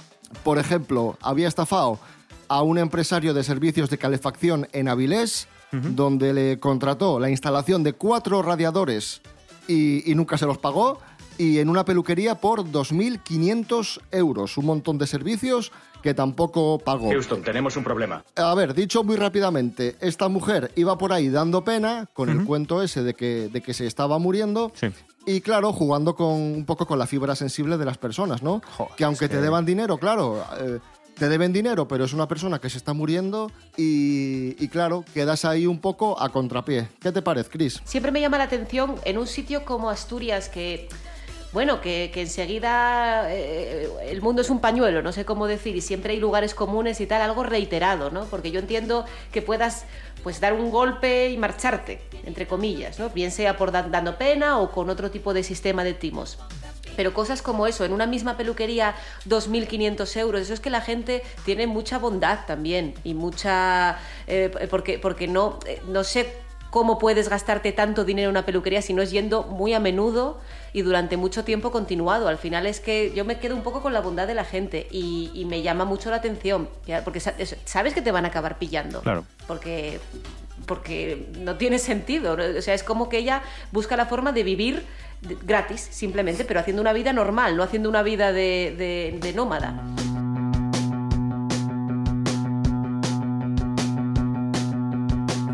Por 0.43 0.57
ejemplo, 0.57 1.15
había 1.21 1.47
estafado 1.47 1.99
a 2.47 2.63
un 2.63 2.79
empresario 2.79 3.35
de 3.35 3.43
servicios 3.43 3.91
de 3.91 3.99
calefacción 3.99 4.67
en 4.71 4.87
Avilés, 4.87 5.47
donde 5.71 6.33
le 6.33 6.59
contrató 6.59 7.19
la 7.19 7.29
instalación 7.29 7.83
de 7.83 7.93
cuatro 7.93 8.41
radiadores 8.41 9.21
y, 9.67 10.09
y 10.11 10.15
nunca 10.15 10.37
se 10.37 10.45
los 10.45 10.57
pagó, 10.57 10.99
y 11.37 11.59
en 11.59 11.69
una 11.69 11.85
peluquería 11.85 12.35
por 12.35 12.63
2.500 12.65 13.99
euros, 14.11 14.57
un 14.57 14.65
montón 14.65 14.97
de 14.97 15.07
servicios 15.07 15.71
que 16.01 16.13
tampoco 16.13 16.79
pagó. 16.79 17.09
Houston, 17.09 17.41
tenemos 17.43 17.77
un 17.77 17.83
problema. 17.83 18.23
A 18.35 18.53
ver, 18.55 18.73
dicho 18.73 19.03
muy 19.03 19.15
rápidamente, 19.15 19.95
esta 20.01 20.27
mujer 20.29 20.71
iba 20.75 20.97
por 20.97 21.13
ahí 21.13 21.29
dando 21.29 21.63
pena 21.63 22.07
con 22.13 22.29
el 22.29 22.43
cuento 22.43 22.81
ese 22.81 23.03
de 23.03 23.13
que, 23.13 23.49
de 23.51 23.61
que 23.61 23.73
se 23.73 23.85
estaba 23.85 24.17
muriendo. 24.17 24.71
Y 25.27 25.41
claro, 25.41 25.71
jugando 25.71 26.15
con 26.15 26.27
un 26.31 26.65
poco 26.65 26.87
con 26.87 26.97
la 26.97 27.05
fibra 27.05 27.35
sensible 27.35 27.77
de 27.77 27.85
las 27.85 27.99
personas, 27.99 28.41
¿no? 28.41 28.61
que 28.97 29.03
aunque 29.03 29.29
te 29.29 29.35
que- 29.35 29.41
deban 29.41 29.63
dinero, 29.65 29.97
claro, 29.99 30.43
eh, 30.59 30.79
te 31.17 31.29
deben 31.29 31.53
dinero, 31.53 31.87
pero 31.87 32.03
es 32.05 32.13
una 32.13 32.27
persona 32.27 32.59
que 32.59 32.69
se 32.69 32.77
está 32.77 32.93
muriendo 32.93 33.51
y, 33.77 34.67
claro, 34.69 35.05
quedas 35.13 35.45
ahí 35.45 35.67
un 35.67 35.79
poco 35.79 36.19
a 36.21 36.29
contrapié. 36.29 36.89
¿Qué 36.99 37.11
te 37.11 37.21
parece, 37.21 37.49
Chris? 37.49 37.81
Siempre 37.85 38.11
me 38.11 38.21
llama 38.21 38.37
la 38.37 38.45
atención 38.45 38.95
en 39.05 39.17
un 39.17 39.27
sitio 39.27 39.63
como 39.65 39.89
Asturias 39.89 40.49
que... 40.49 40.87
Bueno, 41.53 41.81
que, 41.81 42.09
enseguida 42.15 43.25
eh, 43.29 43.89
el 44.05 44.21
mundo 44.21 44.41
es 44.41 44.49
un 44.49 44.61
pañuelo, 44.61 45.01
no 45.01 45.11
sé 45.11 45.25
cómo 45.25 45.47
decir, 45.47 45.75
y 45.75 45.81
siempre 45.81 46.13
hay 46.13 46.19
lugares 46.21 46.55
comunes 46.55 47.01
y 47.01 47.07
tal, 47.07 47.21
algo 47.21 47.43
reiterado, 47.43 48.09
¿no? 48.09 48.23
Porque 48.23 48.51
yo 48.51 48.61
entiendo 48.61 49.03
que 49.33 49.41
puedas 49.41 49.83
pues 50.23 50.39
dar 50.39 50.53
un 50.53 50.71
golpe 50.71 51.29
y 51.29 51.37
marcharte, 51.37 52.03
entre 52.23 52.47
comillas, 52.47 52.99
¿no? 52.99 53.09
Bien 53.09 53.31
sea 53.31 53.57
por 53.57 53.73
da- 53.73 53.83
dando 53.83 54.17
pena 54.17 54.59
o 54.59 54.71
con 54.71 54.89
otro 54.89 55.11
tipo 55.11 55.33
de 55.33 55.43
sistema 55.43 55.83
de 55.83 55.93
timos. 55.93 56.37
Pero 56.95 57.13
cosas 57.13 57.41
como 57.41 57.67
eso, 57.67 57.85
en 57.85 57.93
una 57.93 58.05
misma 58.05 58.37
peluquería 58.37 58.95
2.500 59.27 60.17
euros, 60.17 60.41
eso 60.41 60.53
es 60.53 60.59
que 60.59 60.69
la 60.69 60.81
gente 60.81 61.23
tiene 61.45 61.67
mucha 61.67 61.97
bondad 61.99 62.39
también 62.45 62.93
y 63.03 63.13
mucha... 63.13 63.97
eh, 64.27 64.51
porque, 64.69 64.99
porque 64.99 65.27
no, 65.27 65.59
eh, 65.65 65.81
no 65.87 66.03
sé 66.03 66.33
cómo 66.69 66.97
puedes 66.99 67.27
gastarte 67.27 67.73
tanto 67.73 68.05
dinero 68.05 68.29
en 68.29 68.31
una 68.31 68.45
peluquería 68.45 68.81
si 68.81 68.93
no 68.93 69.01
es 69.01 69.11
yendo 69.11 69.43
muy 69.43 69.73
a 69.73 69.81
menudo 69.81 70.39
y 70.71 70.83
durante 70.83 71.17
mucho 71.17 71.43
tiempo 71.43 71.69
continuado. 71.69 72.29
Al 72.29 72.37
final 72.37 72.65
es 72.65 72.79
que 72.79 73.11
yo 73.13 73.25
me 73.25 73.39
quedo 73.39 73.55
un 73.57 73.61
poco 73.61 73.81
con 73.81 73.91
la 73.91 73.99
bondad 73.99 74.25
de 74.25 74.35
la 74.35 74.45
gente 74.45 74.87
y, 74.89 75.31
y 75.33 75.43
me 75.43 75.61
llama 75.63 75.83
mucho 75.83 76.09
la 76.09 76.15
atención, 76.17 76.69
porque 77.03 77.19
sa- 77.19 77.33
es- 77.37 77.57
sabes 77.65 77.93
que 77.93 78.01
te 78.01 78.11
van 78.13 78.23
a 78.23 78.29
acabar 78.29 78.57
pillando. 78.57 79.01
Claro. 79.01 79.25
Porque 79.47 79.99
porque 80.65 81.27
no 81.39 81.57
tiene 81.57 81.79
sentido. 81.79 82.37
O 82.57 82.61
sea, 82.61 82.73
es 82.75 82.83
como 82.83 83.09
que 83.09 83.17
ella 83.17 83.41
busca 83.71 83.97
la 83.97 84.05
forma 84.05 84.31
de 84.31 84.43
vivir 84.43 84.85
gratis, 85.21 85.87
simplemente, 85.91 86.45
pero 86.45 86.59
haciendo 86.59 86.81
una 86.81 86.93
vida 86.93 87.13
normal, 87.13 87.55
no 87.55 87.63
haciendo 87.63 87.89
una 87.89 88.03
vida 88.03 88.31
de, 88.31 89.19
de- 89.21 89.33
nómada. 89.33 89.81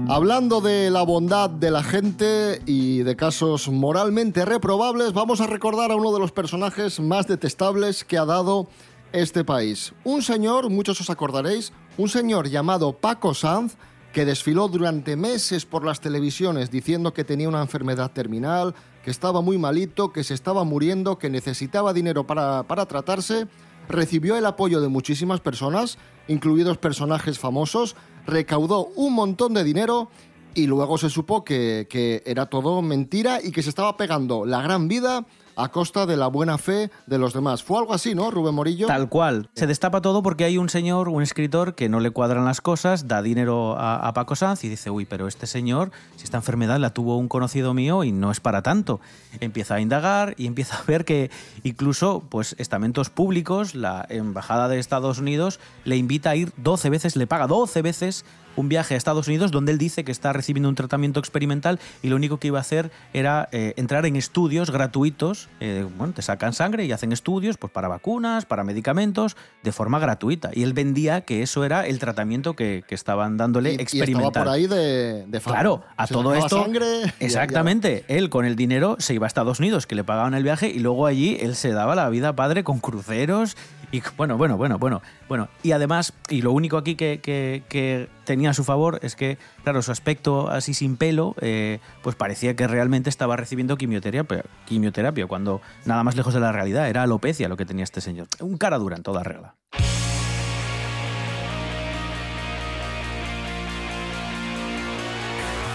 Hablando 0.09 0.61
de 0.61 0.89
la 0.89 1.01
bondad 1.03 1.49
de 1.49 1.69
la 1.69 1.83
gente 1.83 2.61
y 2.65 2.99
de 2.99 3.15
casos 3.17 3.67
moralmente 3.67 4.45
reprobables, 4.45 5.11
vamos 5.11 5.41
a 5.41 5.47
recordar 5.47 5.91
a 5.91 5.95
uno 5.95 6.13
de 6.13 6.19
los 6.19 6.31
personajes 6.31 6.99
más 7.01 7.27
detestables 7.27 8.05
que 8.05 8.17
ha 8.17 8.23
dado 8.25 8.69
este 9.11 9.43
país. 9.43 9.93
Un 10.05 10.21
señor, 10.21 10.69
muchos 10.69 11.01
os 11.01 11.09
acordaréis, 11.09 11.73
un 11.97 12.07
señor 12.07 12.47
llamado 12.47 12.93
Paco 12.93 13.33
Sanz, 13.33 13.75
que 14.13 14.23
desfiló 14.25 14.69
durante 14.69 15.17
meses 15.17 15.65
por 15.65 15.85
las 15.85 15.99
televisiones 15.99 16.71
diciendo 16.71 17.13
que 17.13 17.25
tenía 17.25 17.49
una 17.49 17.61
enfermedad 17.61 18.11
terminal, 18.11 18.73
estaba 19.11 19.41
muy 19.41 19.57
malito, 19.57 20.11
que 20.11 20.23
se 20.23 20.33
estaba 20.33 20.63
muriendo, 20.63 21.17
que 21.17 21.29
necesitaba 21.29 21.93
dinero 21.93 22.27
para, 22.27 22.63
para 22.63 22.85
tratarse, 22.85 23.47
recibió 23.87 24.35
el 24.35 24.45
apoyo 24.45 24.81
de 24.81 24.87
muchísimas 24.87 25.39
personas, 25.39 25.97
incluidos 26.27 26.77
personajes 26.77 27.39
famosos, 27.39 27.95
recaudó 28.25 28.87
un 28.95 29.13
montón 29.13 29.53
de 29.53 29.63
dinero 29.63 30.09
y 30.53 30.67
luego 30.67 30.97
se 30.97 31.09
supo 31.09 31.43
que, 31.43 31.87
que 31.89 32.23
era 32.25 32.47
todo 32.47 32.81
mentira 32.81 33.39
y 33.43 33.51
que 33.51 33.63
se 33.63 33.69
estaba 33.69 33.95
pegando 33.95 34.45
la 34.45 34.61
gran 34.61 34.87
vida 34.87 35.25
a 35.57 35.69
costa 35.69 36.05
de 36.05 36.15
la 36.15 36.27
buena 36.27 36.57
fe 36.57 36.91
de 37.07 37.17
los 37.17 37.33
demás. 37.33 37.63
Fue 37.63 37.79
algo 37.79 37.93
así, 37.93 38.13
¿no, 38.13 38.29
Rubén 38.29 38.53
Morillo? 38.53 38.87
Tal 38.87 39.09
cual. 39.09 39.49
Se 39.55 39.65
destapa 39.65 40.01
todo 40.01 40.21
porque 40.21 40.45
hay 40.45 40.57
un 40.57 40.69
señor, 40.69 41.09
un 41.09 41.23
escritor, 41.23 41.73
que 41.73 41.89
no 41.89 41.99
le 41.99 42.11
cuadran 42.11 42.45
las 42.45 42.61
cosas, 42.61 43.07
da 43.07 43.21
dinero 43.21 43.75
a, 43.77 44.13
Paco 44.13 44.35
Sanz 44.35 44.63
y 44.63 44.69
dice, 44.69 44.89
uy, 44.89 45.05
pero 45.05 45.27
este 45.27 45.47
señor, 45.47 45.91
si 46.15 46.23
esta 46.23 46.37
enfermedad 46.37 46.79
la 46.79 46.91
tuvo 46.91 47.17
un 47.17 47.27
conocido 47.27 47.73
mío 47.73 48.03
y 48.03 48.11
no 48.11 48.31
es 48.31 48.39
para 48.39 48.61
tanto. 48.61 48.99
Empieza 49.39 49.75
a 49.75 49.81
indagar 49.81 50.35
y 50.37 50.45
empieza 50.45 50.77
a 50.77 50.83
ver 50.83 51.05
que 51.05 51.31
incluso 51.63 52.23
pues, 52.29 52.55
estamentos 52.59 53.09
públicos, 53.09 53.73
la 53.73 54.05
Embajada 54.09 54.67
de 54.67 54.79
Estados 54.79 55.17
Unidos, 55.17 55.59
le 55.85 55.97
invita 55.97 56.29
a 56.29 56.35
ir 56.35 56.53
12 56.57 56.89
veces, 56.91 57.15
le 57.15 57.25
paga 57.25 57.47
12 57.47 57.81
veces 57.81 58.25
un 58.57 58.67
viaje 58.67 58.95
a 58.95 58.97
Estados 58.97 59.27
Unidos 59.27 59.51
donde 59.51 59.71
él 59.71 59.77
dice 59.77 60.03
que 60.03 60.11
está 60.11 60.33
recibiendo 60.33 60.67
un 60.67 60.75
tratamiento 60.75 61.19
experimental 61.19 61.79
y 62.01 62.09
lo 62.09 62.17
único 62.17 62.37
que 62.37 62.47
iba 62.47 62.57
a 62.57 62.61
hacer 62.61 62.91
era 63.13 63.47
eh, 63.51 63.73
entrar 63.77 64.05
en 64.05 64.17
estudios 64.17 64.71
gratuitos. 64.71 65.46
Eh, 65.59 65.87
bueno, 65.97 66.13
te 66.13 66.21
sacan 66.21 66.53
sangre 66.53 66.85
y 66.85 66.91
hacen 66.91 67.11
estudios 67.11 67.57
pues, 67.57 67.71
para 67.73 67.87
vacunas, 67.87 68.45
para 68.45 68.63
medicamentos, 68.63 69.35
de 69.63 69.71
forma 69.71 69.97
gratuita. 69.99 70.51
Y 70.53 70.63
él 70.63 70.73
vendía 70.73 71.21
que 71.21 71.41
eso 71.41 71.63
era 71.65 71.87
el 71.87 71.97
tratamiento 71.99 72.55
que, 72.55 72.83
que 72.87 72.93
estaban 72.95 73.37
dándole 73.37 73.73
Y- 73.73 73.77
y 73.77 73.81
experimental. 73.81 74.27
estaba 74.27 74.45
por 74.45 74.53
ahí 74.53 74.67
de. 74.67 75.25
Claro, 75.43 75.83
a 75.97 76.05
Se 76.07 76.13
todo 76.13 76.35
esto. 76.35 76.61
sangre 76.63 76.85
exactamente. 77.19 78.05
Él 78.07 78.29
con 78.29 78.45
el 78.45 78.55
dinero 78.55 78.97
se 78.99 79.13
iba 79.13 79.25
a 79.25 79.29
Estados 79.29 79.59
Unidos, 79.59 79.87
que 79.87 79.95
le 79.95 80.03
pagaban 80.03 80.33
el 80.33 80.43
viaje, 80.43 80.69
y 80.69 80.79
luego 80.79 81.05
allí 81.05 81.37
él 81.41 81.55
se 81.55 81.71
daba 81.71 81.95
la 81.95 82.09
vida 82.09 82.35
padre 82.35 82.63
con 82.63 82.79
cruceros. 82.79 83.57
Y 83.91 84.01
bueno, 84.17 84.37
bueno, 84.37 84.57
bueno, 84.57 84.77
bueno. 84.77 85.01
Bueno, 85.29 85.47
y 85.63 85.71
además, 85.71 86.13
y 86.29 86.41
lo 86.41 86.51
único 86.51 86.77
aquí 86.77 86.95
que, 86.95 87.19
que- 87.21 88.09
tenía 88.25 88.49
a 88.49 88.53
su 88.53 88.65
favor 88.65 88.99
es 89.03 89.15
que, 89.15 89.37
claro, 89.63 89.81
su 89.81 89.91
aspecto 89.91 90.49
así 90.49 90.73
sin 90.73 90.97
pelo, 90.97 91.33
eh, 91.39 91.79
pues 92.03 92.15
parecía 92.17 92.55
que 92.57 92.67
realmente 92.67 93.09
estaba 93.09 93.37
recibiendo 93.37 93.77
quimioterapia, 93.77 94.43
quimioterapia, 94.65 95.27
cuando 95.27 95.61
nada 95.85 96.03
más 96.03 96.15
lejos 96.17 96.33
de 96.33 96.41
la 96.41 96.51
realidad, 96.51 96.89
era 96.89 97.03
alopecia 97.03 97.47
lo 97.47 97.55
que 97.55 97.65
tenía 97.65 97.85
este 97.85 98.01
señor. 98.01 98.27
Un 98.41 98.57
cara 98.57 98.77
dura 98.77 98.97
en 98.97 99.03
toda 99.03 99.23
regla. 99.23 99.55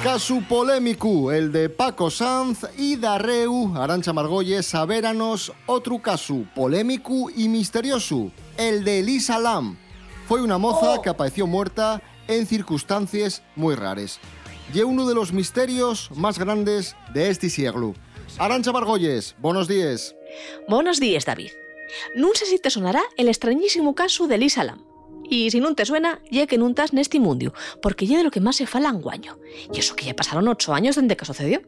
Casu 0.03 0.43
polémico, 0.49 1.31
el 1.31 1.53
de 1.53 1.69
Paco 1.69 2.11
Sanz 2.11 2.67
y 2.77 2.97
Darreu, 2.97 3.73
Arancha 3.77 4.13
Margolles, 4.13 4.67
sabéranos 4.67 5.53
otro 5.67 6.03
caso 6.03 6.45
polémico 6.57 7.31
y 7.31 7.49
misterioso, 7.49 8.33
el 8.57 8.83
de 8.83 8.99
Elisa 8.99 9.39
Lam. 9.39 9.79
Fue 10.27 10.43
una 10.43 10.59
moza 10.59 11.01
que 11.01 11.09
apareció 11.09 11.47
muerta 11.47 12.03
en 12.27 12.47
circunstancias 12.47 13.45
muy 13.55 13.77
raras. 13.77 14.19
Y 14.75 14.81
uno 14.81 15.07
de 15.07 15.15
los 15.15 15.33
misterios 15.33 16.11
más 16.17 16.37
grandes 16.37 16.97
de 17.15 17.31
este 17.31 17.49
siglo. 17.49 17.95
Arancha 18.39 18.73
Margolles, 18.73 19.37
buenos 19.39 19.69
días. 19.69 20.17
Buenos 20.67 20.99
días, 20.99 21.27
David. 21.27 21.53
No 22.17 22.35
sé 22.35 22.47
si 22.47 22.59
te 22.59 22.71
sonará 22.71 23.03
el 23.17 23.29
extrañísimo 23.29 23.95
caso 23.95 24.27
de 24.27 24.39
Lisa 24.39 24.65
Lam. 24.65 24.92
Y 25.33 25.51
si 25.51 25.61
no 25.61 25.75
te 25.75 25.87
suena, 25.87 26.21
ya 26.31 26.47
que 26.47 26.57
estás 26.57 26.93
neste 26.93 27.19
mundio, 27.19 27.55
porque 27.81 28.07
ya 28.07 28.19
de 28.19 28.25
lo 28.25 28.31
que 28.31 28.43
más 28.43 28.57
se 28.57 28.67
fala 28.67 28.91
anguaño. 28.91 29.39
Y 29.73 29.79
eso 29.79 29.97
que 29.97 30.05
ya 30.05 30.15
pasaron 30.15 30.47
ocho 30.47 30.75
años 30.75 30.97
desde 30.97 31.17
que 31.17 31.25
sucedió. 31.25 31.63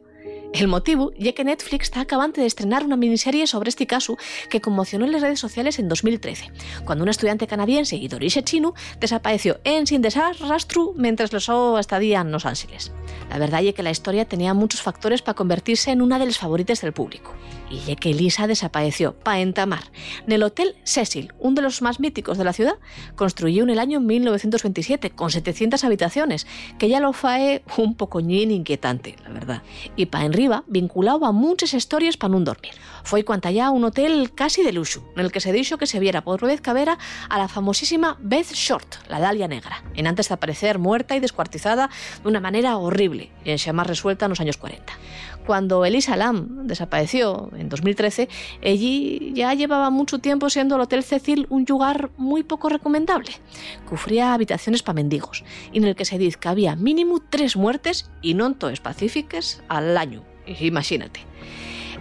El 0.53 0.67
motivo, 0.67 1.13
ya 1.17 1.31
que 1.31 1.43
Netflix 1.43 1.85
está 1.85 2.01
acabando 2.01 2.41
de 2.41 2.45
estrenar 2.45 2.85
una 2.85 2.95
miniserie 2.95 3.47
sobre 3.47 3.69
este 3.69 3.87
caso 3.87 4.17
que 4.51 4.61
conmocionó 4.61 5.05
en 5.05 5.13
las 5.13 5.23
redes 5.23 5.39
sociales 5.39 5.79
en 5.79 5.89
2013, 5.89 6.51
cuando 6.85 7.03
un 7.03 7.09
estudiante 7.09 7.47
canadiense 7.47 7.95
y 7.95 8.07
de 8.07 8.15
origen 8.15 8.43
chino 8.43 8.75
desapareció 8.99 9.59
en 9.63 9.87
sin 9.87 10.03
dejar 10.03 10.39
rastro 10.41 10.93
mientras 10.95 11.33
lo 11.33 11.39
so 11.39 11.79
estadía 11.79 12.21
en 12.21 12.31
Los 12.31 12.45
Ángeles. 12.45 12.91
La 13.31 13.39
verdad 13.39 13.63
es 13.63 13.73
que 13.73 13.81
la 13.81 13.89
historia 13.89 14.25
tenía 14.25 14.53
muchos 14.53 14.83
factores 14.83 15.23
para 15.23 15.35
convertirse 15.35 15.89
en 15.89 16.03
una 16.03 16.19
de 16.19 16.27
las 16.27 16.37
favoritas 16.37 16.81
del 16.81 16.93
público. 16.93 17.33
Y 17.69 17.79
ya 17.79 17.95
que 17.95 18.13
Lisa 18.13 18.47
desapareció 18.47 19.13
para 19.13 19.39
entamar 19.39 19.83
en 20.25 20.31
el 20.33 20.43
Hotel 20.43 20.75
Cecil, 20.83 21.33
uno 21.39 21.55
de 21.55 21.61
los 21.61 21.81
más 21.81 21.99
míticos 21.99 22.37
de 22.37 22.43
la 22.43 22.53
ciudad, 22.53 22.75
construyó 23.15 23.63
en 23.63 23.69
el 23.69 23.79
año 23.79 23.99
1927 23.99 25.11
con 25.11 25.31
700 25.31 25.83
habitaciones, 25.83 26.47
que 26.77 26.89
ya 26.89 26.99
lo 26.99 27.13
fae 27.13 27.63
un 27.77 27.95
pocoñín 27.95 28.51
inquietante, 28.51 29.15
la 29.23 29.29
verdad. 29.29 29.63
Y 29.95 30.07
pa' 30.07 30.25
enriba 30.25 30.63
vinculado 30.67 31.25
a 31.25 31.31
muchas 31.31 31.73
historias 31.73 32.17
para 32.17 32.31
no 32.31 32.39
dormir. 32.41 32.73
Fue 33.03 33.23
cuanta 33.23 33.51
ya 33.51 33.69
un 33.71 33.83
hotel 33.83 34.31
casi 34.33 34.63
de 34.63 34.73
lujo, 34.73 35.03
en 35.15 35.25
el 35.25 35.31
que 35.31 35.39
se 35.39 35.51
dijo 35.51 35.77
que 35.77 35.87
se 35.87 35.99
viera 35.99 36.23
por 36.23 36.41
vez 36.45 36.61
cabera 36.61 36.97
a 37.29 37.37
la 37.37 37.47
famosísima 37.47 38.17
Beth 38.19 38.51
Short, 38.53 39.07
la 39.09 39.19
Dalia 39.19 39.47
Negra, 39.47 39.83
en 39.95 40.07
antes 40.07 40.29
de 40.29 40.35
aparecer 40.35 40.79
muerta 40.79 41.15
y 41.15 41.19
descuartizada 41.19 41.89
de 42.21 42.27
una 42.27 42.39
manera 42.39 42.77
horrible 42.77 43.31
y 43.43 43.51
en 43.51 43.75
más 43.75 43.87
resuelta 43.87 44.25
en 44.25 44.29
los 44.29 44.39
años 44.39 44.57
40. 44.57 44.93
Cuando 45.45 45.85
Elisa 45.85 46.17
Lam 46.17 46.65
desapareció 46.65 47.51
en 47.55 47.69
2013, 47.69 48.29
allí 48.63 49.31
ya 49.35 49.53
llevaba 49.53 49.91
mucho 49.91 50.17
tiempo 50.17 50.49
siendo 50.49 50.75
el 50.75 50.81
Hotel 50.81 51.03
Cecil 51.03 51.45
un 51.49 51.65
lugar 51.69 52.09
muy 52.17 52.41
poco 52.41 52.67
recomendable, 52.67 53.31
que 53.87 53.93
ofrecía 53.93 54.33
habitaciones 54.33 54.81
para 54.81 54.95
mendigos, 54.95 55.43
en 55.71 55.83
el 55.83 55.95
que 55.95 56.05
se 56.05 56.17
dice 56.17 56.39
que 56.39 56.49
había 56.49 56.75
mínimo 56.75 57.21
tres 57.29 57.55
muertes 57.55 58.09
y 58.23 58.33
no 58.33 58.51
todas 58.55 58.79
pacíficas 58.79 59.61
al 59.67 59.97
año. 59.97 60.23
Imagínate. 60.59 61.19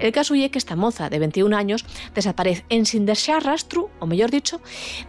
El 0.01 0.13
caso 0.13 0.35
es 0.35 0.51
que 0.51 0.59
esta 0.59 0.75
moza 0.75 1.11
de 1.11 1.19
21 1.19 1.57
años 1.57 1.85
desaparece 2.15 2.65
en 2.69 2.87
sin 2.87 3.07
dejar 3.07 3.45
rastro, 3.45 3.91
o 4.01 4.07
mejor 4.07 4.31
dicho, 4.31 4.61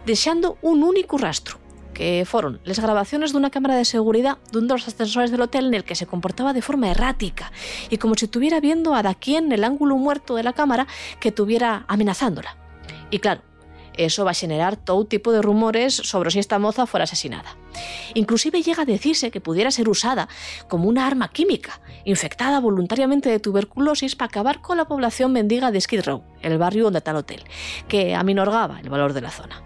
dejando 0.04 0.58
un 0.62 0.82
único 0.84 1.18
rastro, 1.18 1.58
que 1.96 2.24
fueron 2.26 2.60
las 2.64 2.78
grabaciones 2.78 3.32
de 3.32 3.38
una 3.38 3.48
cámara 3.48 3.74
de 3.74 3.86
seguridad 3.86 4.36
de 4.52 4.58
uno 4.58 4.68
de 4.68 4.74
los 4.74 4.86
ascensores 4.86 5.30
del 5.30 5.40
hotel 5.40 5.68
en 5.68 5.74
el 5.74 5.84
que 5.84 5.94
se 5.94 6.06
comportaba 6.06 6.52
de 6.52 6.60
forma 6.60 6.90
errática 6.90 7.50
y 7.88 7.96
como 7.96 8.14
si 8.16 8.26
estuviera 8.26 8.60
viendo 8.60 8.94
a 8.94 9.02
Daqui 9.02 9.36
en 9.36 9.50
el 9.50 9.64
ángulo 9.64 9.96
muerto 9.96 10.36
de 10.36 10.42
la 10.42 10.52
cámara 10.52 10.86
que 11.20 11.28
estuviera 11.28 11.86
amenazándola. 11.88 12.54
Y 13.10 13.18
claro, 13.20 13.40
eso 13.96 14.26
va 14.26 14.32
a 14.32 14.34
generar 14.34 14.76
todo 14.76 15.06
tipo 15.06 15.32
de 15.32 15.40
rumores 15.40 15.94
sobre 15.94 16.30
si 16.30 16.38
esta 16.38 16.58
moza 16.58 16.84
fuera 16.84 17.04
asesinada. 17.04 17.56
Inclusive 18.12 18.62
llega 18.62 18.82
a 18.82 18.86
decirse 18.86 19.30
que 19.30 19.40
pudiera 19.40 19.70
ser 19.70 19.88
usada 19.88 20.28
como 20.68 20.90
una 20.90 21.06
arma 21.06 21.28
química, 21.28 21.80
infectada 22.04 22.60
voluntariamente 22.60 23.30
de 23.30 23.40
tuberculosis 23.40 24.16
para 24.16 24.26
acabar 24.26 24.60
con 24.60 24.76
la 24.76 24.84
población 24.86 25.32
mendiga 25.32 25.70
de 25.70 25.80
Skid 25.80 26.02
Row, 26.02 26.22
el 26.42 26.58
barrio 26.58 26.84
donde 26.84 26.98
está 26.98 27.12
el 27.12 27.16
hotel, 27.16 27.44
que 27.88 28.14
aminorgaba 28.14 28.80
el 28.80 28.90
valor 28.90 29.14
de 29.14 29.22
la 29.22 29.30
zona. 29.30 29.65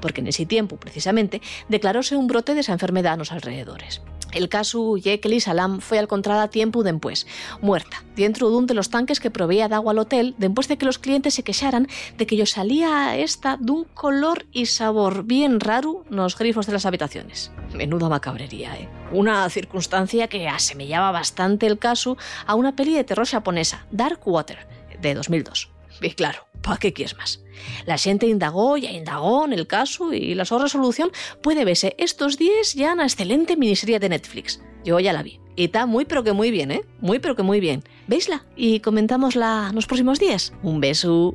Porque 0.00 0.20
en 0.20 0.28
ese 0.28 0.46
tiempo, 0.46 0.76
precisamente, 0.76 1.40
declaróse 1.68 2.16
un 2.16 2.26
brote 2.26 2.54
de 2.54 2.60
esa 2.60 2.72
enfermedad 2.72 3.14
en 3.14 3.20
los 3.20 3.32
alrededores. 3.32 4.02
El 4.32 4.50
caso 4.50 4.96
ye 4.98 5.20
que 5.20 5.28
Lisa 5.28 5.54
Lam 5.54 5.80
fue 5.80 5.98
encontrada 5.98 6.48
tiempo 6.48 6.82
después, 6.82 7.26
muerta, 7.62 8.04
dentro 8.14 8.50
de 8.50 8.56
un 8.56 8.66
de 8.66 8.74
los 8.74 8.90
tanques 8.90 9.20
que 9.20 9.30
proveía 9.30 9.68
de 9.68 9.74
agua 9.74 9.92
al 9.92 9.98
hotel, 9.98 10.34
después 10.36 10.68
de 10.68 10.76
que 10.76 10.84
los 10.84 10.98
clientes 10.98 11.34
se 11.34 11.42
quejaran 11.42 11.88
de 12.18 12.26
que 12.26 12.36
yo 12.36 12.44
salía 12.44 13.16
esta 13.16 13.56
de 13.56 13.72
un 13.72 13.84
color 13.84 14.46
y 14.52 14.66
sabor 14.66 15.24
bien 15.24 15.60
raro 15.60 16.04
en 16.10 16.16
los 16.16 16.36
grifos 16.36 16.66
de 16.66 16.74
las 16.74 16.84
habitaciones. 16.84 17.52
Menuda 17.74 18.10
macabrería, 18.10 18.76
¿eh? 18.76 18.88
Una 19.12 19.48
circunstancia 19.48 20.28
que 20.28 20.46
asemejaba 20.46 21.10
bastante 21.10 21.66
el 21.66 21.78
caso 21.78 22.18
a 22.46 22.54
una 22.54 22.76
peli 22.76 22.94
de 22.94 23.04
terror 23.04 23.26
japonesa, 23.26 23.86
Dark 23.90 24.20
Water, 24.26 24.66
de 25.00 25.14
2002. 25.14 25.77
Y 26.00 26.10
claro, 26.10 26.46
¿para 26.62 26.78
qué 26.78 26.92
quieres 26.92 27.16
más? 27.16 27.40
La 27.86 27.98
gente 27.98 28.26
indagó 28.26 28.76
y 28.76 28.86
indagó 28.86 29.44
en 29.44 29.52
el 29.52 29.66
caso 29.66 30.12
y 30.12 30.34
la 30.34 30.44
su 30.44 30.58
resolución 30.58 31.10
puede 31.42 31.64
verse 31.64 31.94
estos 31.98 32.38
días 32.38 32.74
ya 32.74 32.92
una 32.92 33.04
excelente 33.04 33.56
miniserie 33.56 33.98
de 33.98 34.08
Netflix. 34.08 34.60
Yo 34.84 35.00
ya 35.00 35.12
la 35.12 35.22
vi. 35.22 35.40
Y 35.56 35.64
está 35.64 35.86
muy 35.86 36.04
pero 36.04 36.22
que 36.22 36.32
muy 36.32 36.50
bien, 36.50 36.70
¿eh? 36.70 36.82
Muy 37.00 37.18
pero 37.18 37.34
que 37.34 37.42
muy 37.42 37.58
bien. 37.60 37.82
¿Veisla? 38.06 38.44
Y 38.56 38.80
comentámosla 38.80 39.66
en 39.70 39.74
los 39.74 39.86
próximos 39.86 40.20
días. 40.20 40.52
Un 40.62 40.80
beso. 40.80 41.34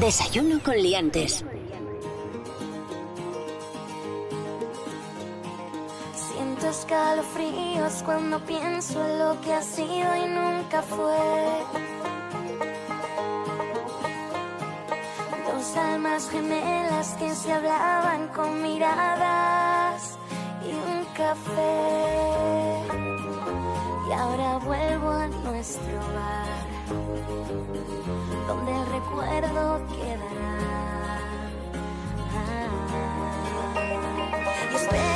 Desayuno 0.00 0.60
con 0.62 0.76
liantes. 0.76 1.44
Escalofríos 6.82 8.02
cuando 8.04 8.40
pienso 8.40 9.04
en 9.04 9.18
lo 9.20 9.40
que 9.40 9.54
ha 9.54 9.62
sido 9.62 10.16
y 10.16 10.26
nunca 10.26 10.82
fue. 10.82 11.64
Dos 15.46 15.76
almas 15.76 16.28
gemelas 16.28 17.14
que 17.20 17.34
se 17.36 17.52
hablaban 17.52 18.28
con 18.28 18.60
miradas 18.62 20.18
y 20.66 20.72
un 20.72 21.04
café. 21.14 22.82
Y 24.08 24.12
ahora 24.12 24.58
vuelvo 24.58 25.10
a 25.10 25.28
nuestro 25.28 25.98
bar, 26.16 26.62
donde 28.48 28.72
el 28.72 28.86
recuerdo 28.86 29.86
quedará. 29.86 30.72
Y 34.72 35.11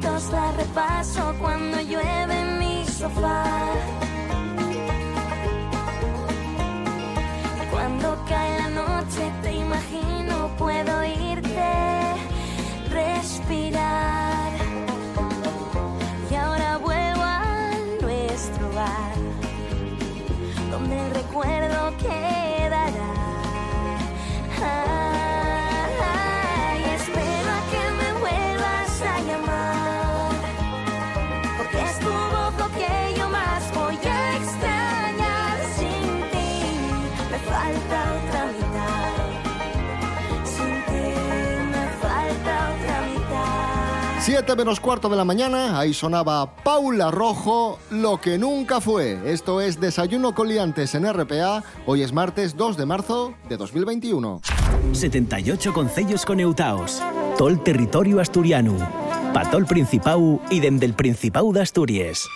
fotos, 0.00 0.30
repaso 0.56 1.34
cuando 1.40 1.80
llueve 1.80 2.40
en 2.40 2.58
mi 2.58 2.84
sofá. 2.86 3.91
7 44.44 44.56
menos 44.56 44.80
cuarto 44.80 45.08
de 45.08 45.14
la 45.14 45.24
mañana, 45.24 45.78
ahí 45.78 45.94
sonaba 45.94 46.56
Paula 46.64 47.12
Rojo, 47.12 47.78
lo 47.90 48.20
que 48.20 48.38
nunca 48.38 48.80
fue. 48.80 49.20
Esto 49.24 49.60
es 49.60 49.78
Desayuno 49.78 50.34
con 50.34 50.48
liantes 50.48 50.96
en 50.96 51.06
RPA. 51.12 51.62
Hoy 51.86 52.02
es 52.02 52.12
martes 52.12 52.56
2 52.56 52.76
de 52.76 52.84
marzo 52.84 53.34
de 53.48 53.56
2021. 53.56 54.40
78 54.90 55.72
concellos 55.72 56.24
coneutaos. 56.24 57.00
Tol 57.38 57.62
territorio 57.62 58.18
asturiano. 58.18 58.76
Patol 59.32 59.64
Principau 59.64 60.40
y 60.50 60.58
dende 60.58 60.86
el 60.86 60.94
Principau 60.94 61.52
de 61.52 61.62
Asturias. 61.62 62.26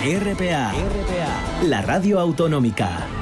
RPA. 0.00 0.72
La 1.64 1.82
radio 1.82 2.20
autonómica. 2.20 3.21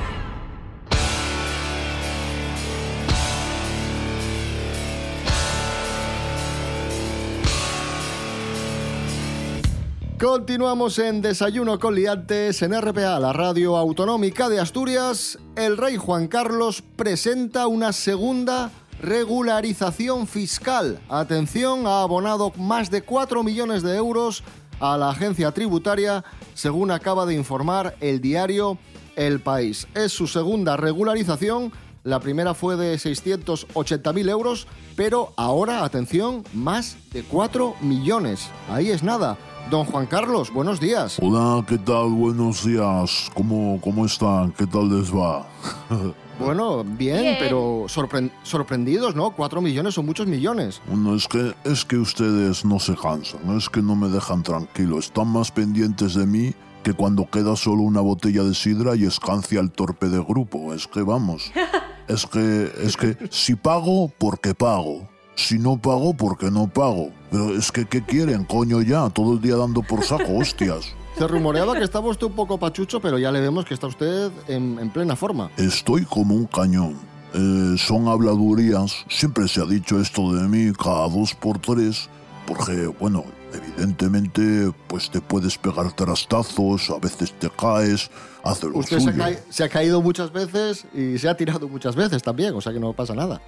Continuamos 10.21 10.99
en 10.99 11.23
Desayuno 11.23 11.79
con 11.79 11.95
liantes 11.95 12.61
en 12.61 12.79
RPA, 12.79 13.19
la 13.19 13.33
radio 13.33 13.79
autonómica 13.79 14.51
de 14.51 14.61
Asturias. 14.61 15.39
El 15.57 15.79
rey 15.79 15.97
Juan 15.97 16.29
Carlos 16.29 16.83
presenta 16.83 17.67
una 17.67 17.95
segunda 17.95 18.71
regularización 19.01 20.27
fiscal. 20.27 21.01
Atención, 21.09 21.87
ha 21.87 22.03
abonado 22.03 22.53
más 22.59 22.91
de 22.91 23.01
4 23.01 23.43
millones 23.43 23.83
de 23.83 23.97
euros 23.97 24.45
a 24.79 24.99
la 24.99 25.09
agencia 25.09 25.53
tributaria, 25.53 26.23
según 26.53 26.91
acaba 26.91 27.25
de 27.25 27.35
informar 27.35 27.97
el 28.01 28.21
diario 28.21 28.77
El 29.17 29.41
País. 29.41 29.89
Es 29.95 30.13
su 30.13 30.27
segunda 30.27 30.77
regularización. 30.77 31.73
La 32.05 32.21
primera 32.21 32.53
fue 32.53 32.77
de 32.77 32.95
680.000 32.97 34.29
euros, 34.29 34.67
pero 34.97 35.33
ahora, 35.39 35.83
atención, 35.83 36.45
más 36.53 36.99
de 37.11 37.23
4 37.23 37.77
millones. 37.81 38.51
Ahí 38.69 38.91
es 38.91 39.03
nada. 39.03 39.39
Don 39.71 39.85
Juan 39.85 40.07
Carlos, 40.07 40.53
buenos 40.53 40.81
días. 40.81 41.19
Hola, 41.23 41.65
¿qué 41.67 41.79
tal? 41.79 42.09
Buenos 42.11 42.65
días. 42.65 43.31
¿Cómo, 43.35 43.81
cómo 43.81 44.05
están? 44.05 44.51
¿Qué 44.53 44.67
tal 44.67 44.89
les 44.89 45.13
va? 45.15 45.47
Bueno, 46.41 46.83
bien, 46.85 47.21
Bien. 47.21 47.37
pero 47.39 47.83
sorpren- 47.89 48.31
sorprendidos, 48.45 49.15
¿no? 49.15 49.33
Cuatro 49.33 49.61
millones 49.61 49.93
son 49.93 50.07
muchos 50.07 50.27
millones. 50.27 50.81
Bueno, 50.89 51.15
es 51.15 51.29
que, 51.29 51.55
es 51.65 51.85
que 51.85 51.99
ustedes 51.99 52.65
no 52.65 52.79
se 52.81 52.95
cansan, 52.97 53.59
es 53.59 53.69
que 53.69 53.83
no 53.83 53.95
me 53.95 54.09
dejan 54.09 54.43
tranquilo. 54.43 54.99
Están 54.99 55.29
más 55.29 55.51
pendientes 55.51 56.15
de 56.15 56.25
mí 56.25 56.55
que 56.83 56.95
cuando 56.95 57.29
queda 57.29 57.57
solo 57.57 57.83
una 57.83 58.01
botella 58.01 58.43
de 58.43 58.55
sidra 58.55 58.97
y 58.97 59.05
escancia 59.05 59.61
el 59.61 59.71
torpe 59.71 60.09
de 60.09 60.19
grupo. 60.25 60.73
Es 60.73 60.87
que 60.89 61.03
vamos. 61.03 61.53
Es 62.09 62.27
que, 62.27 62.73
es 62.83 62.97
que 62.97 63.17
si 63.31 63.55
pago, 63.55 64.11
porque 64.19 64.53
pago. 64.55 65.07
Si 65.46 65.59
no 65.59 65.81
pago, 65.81 66.14
porque 66.14 66.50
no 66.50 66.68
pago. 66.68 67.11
Pero 67.31 67.57
es 67.57 67.70
que, 67.72 67.87
¿qué 67.87 68.03
quieren, 68.05 68.44
coño, 68.44 68.83
ya? 68.83 69.09
Todo 69.11 69.35
el 69.35 69.40
día 69.40 69.57
dando 69.57 69.83
por 69.83 70.03
saco, 70.05 70.37
hostias. 70.38 70.94
Se 71.16 71.26
rumoreaba 71.26 71.74
que 71.74 71.85
estaba 71.85 72.09
usted 72.09 72.26
un 72.26 72.33
poco 72.35 72.59
pachucho, 72.59 73.00
pero 73.00 73.18
ya 73.18 73.31
le 73.33 73.40
vemos 73.40 73.64
que 73.64 73.74
está 73.74 73.87
usted 73.87 74.31
en, 74.48 74.79
en 74.79 74.90
plena 74.90 75.16
forma. 75.16 75.50
Estoy 75.57 76.05
como 76.05 76.35
un 76.35 76.46
cañón. 76.46 76.96
eh, 77.35 77.74
son 77.79 78.09
habladurías. 78.09 79.05
Siempre 79.09 79.46
se 79.48 79.61
ha 79.61 79.64
dicho 79.64 80.00
esto 80.00 80.33
de 80.33 80.48
mí 80.48 80.72
cada 80.72 81.09
dos 81.09 81.35
por 81.35 81.59
tres, 81.59 82.09
porque, 82.46 82.87
bueno, 82.98 83.24
evidentemente, 83.53 84.72
pues 84.88 85.11
te 85.11 85.20
puedes 85.20 85.57
pegar 85.59 85.92
trastazos, 85.92 86.90
a 86.90 86.98
veces 86.98 87.33
te 87.38 87.50
caes, 87.50 88.11
hace 88.44 88.66
lo 88.68 88.79
Usted 88.79 88.98
se 88.98 89.11
ha, 89.11 89.12
suyo. 89.12 89.38
se 89.48 89.64
ha 89.64 89.68
caído 89.68 90.00
muchas 90.03 90.33
veces 90.33 90.87
y 90.94 91.18
se 91.18 91.29
ha 91.29 91.37
tirado 91.37 91.68
muchas 91.68 91.94
veces 91.96 92.22
también, 92.22 92.55
o 92.55 92.61
sea 92.61 92.72
que 92.72 92.81
no 92.81 92.92
pasa 92.92 93.14
nada. 93.14 93.40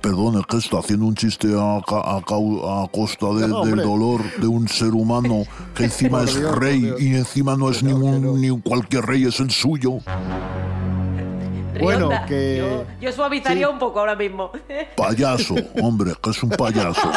Perdone, 0.00 0.42
que 0.48 0.56
está 0.56 0.78
haciendo 0.78 1.04
un 1.06 1.14
chiste 1.14 1.48
a, 1.48 1.80
ca- 1.86 2.00
a 2.00 2.16
a 2.18 2.88
costa 2.90 3.26
de- 3.34 3.48
No, 3.48 3.64
del 3.64 3.76
dolor 3.82 4.22
de 4.40 4.46
un 4.46 4.66
ser 4.68 4.92
humano 4.94 5.42
que 5.74 5.84
encima 5.84 6.22
es 6.22 6.34
Dios, 6.38 6.56
rey 6.56 6.80
Dios. 6.80 7.00
y 7.00 7.14
encima 7.14 7.56
no 7.56 7.70
es 7.70 7.82
ningún 7.82 8.40
ni 8.40 8.48
cualquier 8.60 9.04
rey, 9.04 9.24
es 9.24 9.38
el 9.40 9.50
suyo. 9.50 9.98
Bueno, 11.80 12.10
que- 12.26 12.58
Yo, 12.58 12.84
yo 13.00 13.12
suavizaría 13.12 13.68
un 13.70 13.78
poco 13.78 14.00
ahora 14.00 14.14
mismo. 14.16 14.50
Payaso, 14.96 15.54
hombre, 15.82 16.12
que 16.22 16.30
es 16.30 16.42
un 16.42 16.50
payaso. 16.50 17.00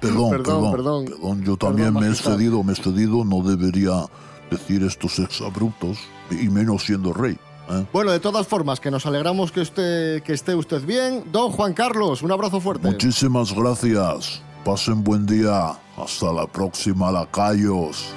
Perdón, 0.00 0.30
perdón, 0.30 0.70
perdón, 0.72 1.04
perdón, 1.06 1.44
yo 1.44 1.56
también 1.56 1.92
me 1.94 2.06
he 2.06 2.10
excedido, 2.10 2.62
me 2.62 2.72
he 2.72 2.76
excedido, 2.76 3.24
no 3.24 3.42
debería 3.42 4.04
decir 4.50 4.82
estos 4.82 5.18
exabruptos, 5.18 5.98
y 6.30 6.48
menos 6.48 6.84
siendo 6.84 7.12
rey. 7.12 7.36
¿eh? 7.70 7.86
Bueno, 7.92 8.10
de 8.12 8.20
todas 8.20 8.46
formas, 8.46 8.80
que 8.80 8.90
nos 8.90 9.06
alegramos 9.06 9.52
que, 9.52 9.60
usted, 9.60 10.22
que 10.22 10.32
esté 10.32 10.54
usted 10.54 10.82
bien. 10.84 11.24
Don 11.32 11.50
Juan 11.50 11.74
Carlos, 11.74 12.22
un 12.22 12.32
abrazo 12.32 12.60
fuerte. 12.60 12.88
Muchísimas 12.88 13.54
gracias. 13.54 14.42
Pasen 14.64 15.02
buen 15.02 15.26
día. 15.26 15.78
Hasta 15.96 16.32
la 16.32 16.46
próxima, 16.46 17.10
lacayos. 17.10 18.12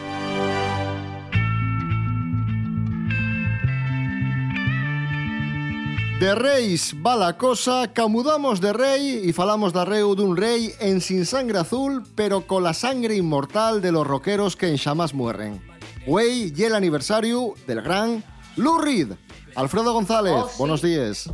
De 6.22 6.36
reis 6.36 6.94
va 7.04 7.16
la 7.16 7.36
cosa, 7.36 7.92
camudamos 7.92 8.62
de 8.62 8.74
rey 8.74 9.24
y 9.26 9.34
falamos 9.34 9.74
de 9.74 9.84
reu 9.84 10.14
dun 10.14 10.38
rey 10.38 10.70
en 10.80 11.02
sin 11.02 11.26
sangre 11.26 11.58
azul, 11.58 12.04
pero 12.14 12.46
con 12.46 12.62
la 12.62 12.76
sangre 12.76 13.16
inmortal 13.16 13.82
de 13.82 13.92
los 13.92 14.06
rockeros 14.06 14.56
que 14.56 14.68
en 14.70 14.78
llamas 14.78 15.16
mueren. 15.16 15.71
Güey, 16.06 16.54
y 16.56 16.64
el 16.64 16.76
aniversario 16.76 17.54
del 17.68 17.82
gran 17.82 18.24
Lou 18.56 18.78
Reed. 18.80 19.14
Alfredo 19.56 19.94
González, 19.94 20.34
Oh, 20.36 20.48
sí. 20.50 20.56
buenos 20.58 20.82
días. 20.82 21.30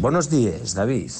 Buenos 0.00 0.30
días, 0.30 0.74
David. 0.74 1.10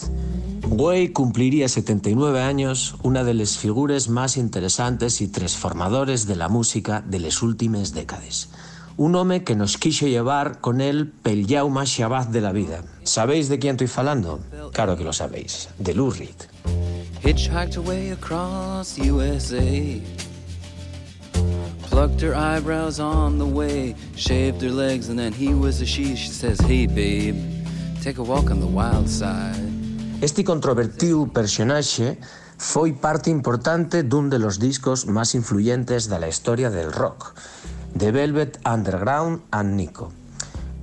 Güey 0.68 1.08
cumpliría 1.08 1.68
79 1.68 2.40
años, 2.40 2.94
una 3.02 3.24
de 3.24 3.34
las 3.34 3.58
figures 3.58 4.08
más 4.08 4.36
interesantes 4.36 5.20
y 5.20 5.28
transformadores 5.28 6.26
de 6.26 6.36
la 6.36 6.48
música 6.48 7.02
de 7.06 7.18
las 7.18 7.42
últimas 7.42 7.92
décadas. 7.92 8.48
Un 8.96 9.16
hombre 9.16 9.44
que 9.44 9.56
nos 9.56 9.76
quiso 9.78 10.06
llevar 10.06 10.60
con 10.60 10.80
él 10.80 11.12
pel 11.22 11.46
más 11.70 11.90
xabaz 11.90 12.30
de 12.30 12.40
la 12.40 12.52
vida. 12.52 12.84
¿Sabéis 13.02 13.48
de 13.48 13.58
quién 13.58 13.72
estoy 13.72 13.86
falando? 13.88 14.40
Claro 14.72 14.96
que 14.96 15.04
lo 15.04 15.12
sabéis, 15.12 15.68
de 15.78 15.94
Lou 15.94 16.10
Reed. 16.10 16.36
Hitchhiked 17.30 17.76
away 17.76 18.10
across 18.10 18.98
USA. 18.98 20.02
Plucked 21.82 22.20
her 22.22 22.34
eyebrows 22.34 22.98
on 22.98 23.38
the 23.38 23.46
way, 23.46 23.94
shaved 24.16 24.60
her 24.62 24.70
legs, 24.70 25.10
and 25.10 25.16
then 25.16 25.32
he 25.32 25.54
was 25.54 25.80
a 25.80 25.86
she. 25.86 26.16
She 26.16 26.26
says, 26.26 26.58
Hey, 26.58 26.88
babe, 26.88 27.36
take 28.02 28.18
a 28.18 28.22
walk 28.24 28.50
on 28.50 28.58
the 28.58 28.66
wild 28.66 29.08
side. 29.08 29.62
Este 30.20 30.42
controvertido 30.42 31.28
personaje 31.28 32.18
foi 32.58 32.94
parte 32.94 33.30
importante 33.30 34.02
dun 34.02 34.28
de 34.28 34.40
los 34.40 34.58
discos 34.58 35.06
más 35.06 35.36
influyentes 35.36 36.08
de 36.08 36.18
la 36.18 36.26
historia 36.26 36.68
del 36.68 36.90
rock, 36.90 37.36
The 37.96 38.10
Velvet 38.10 38.58
Underground 38.66 39.42
and 39.52 39.76
Nico. 39.76 40.19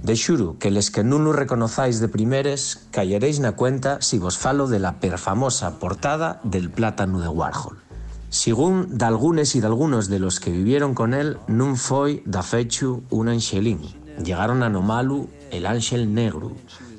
De 0.04 0.16
xuro 0.16 0.56
que 0.60 0.72
les 0.72 0.92
que 0.94 1.04
non 1.04 1.26
lo 1.26 1.34
reconozáis 1.34 2.00
de 2.00 2.08
primeres 2.08 2.88
cayeréis 2.94 3.42
na 3.42 3.58
cuenta 3.58 4.00
si 4.00 4.22
vos 4.22 4.38
falo 4.38 4.70
de 4.70 4.80
la 4.80 5.02
perfamosa 5.02 5.82
portada 5.82 6.40
del 6.46 6.70
plátano 6.70 7.20
de 7.20 7.28
Warhol. 7.28 7.82
Según 8.30 8.98
de 8.98 9.06
algunos 9.06 9.56
y 9.56 9.62
de 9.62 9.68
algunos 9.68 10.10
de 10.10 10.20
los 10.20 10.40
que 10.40 10.52
vivieron 10.52 10.94
con 10.94 11.14
él, 11.14 11.40
non 11.48 11.80
foi 11.80 12.22
da 12.28 12.44
fechu 12.44 13.08
un 13.10 13.32
anxelín. 13.32 13.82
Llegaron 14.20 14.64
a 14.64 14.70
nomalu 14.70 15.32
el 15.52 15.66
ángel 15.66 16.14
negro. 16.14 16.52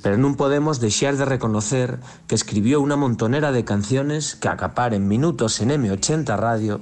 Pero 0.03 0.17
non 0.17 0.41
podemos 0.41 0.81
deixar 0.81 1.21
de 1.21 1.29
reconocer 1.29 2.01
que 2.27 2.39
escribió 2.39 2.81
una 2.81 2.97
montonera 2.97 3.53
de 3.53 3.67
canciones 3.67 4.41
que 4.41 4.49
acaparen 4.49 5.05
minutos 5.05 5.61
en 5.61 5.69
M80 5.69 6.33
Radio 6.39 6.81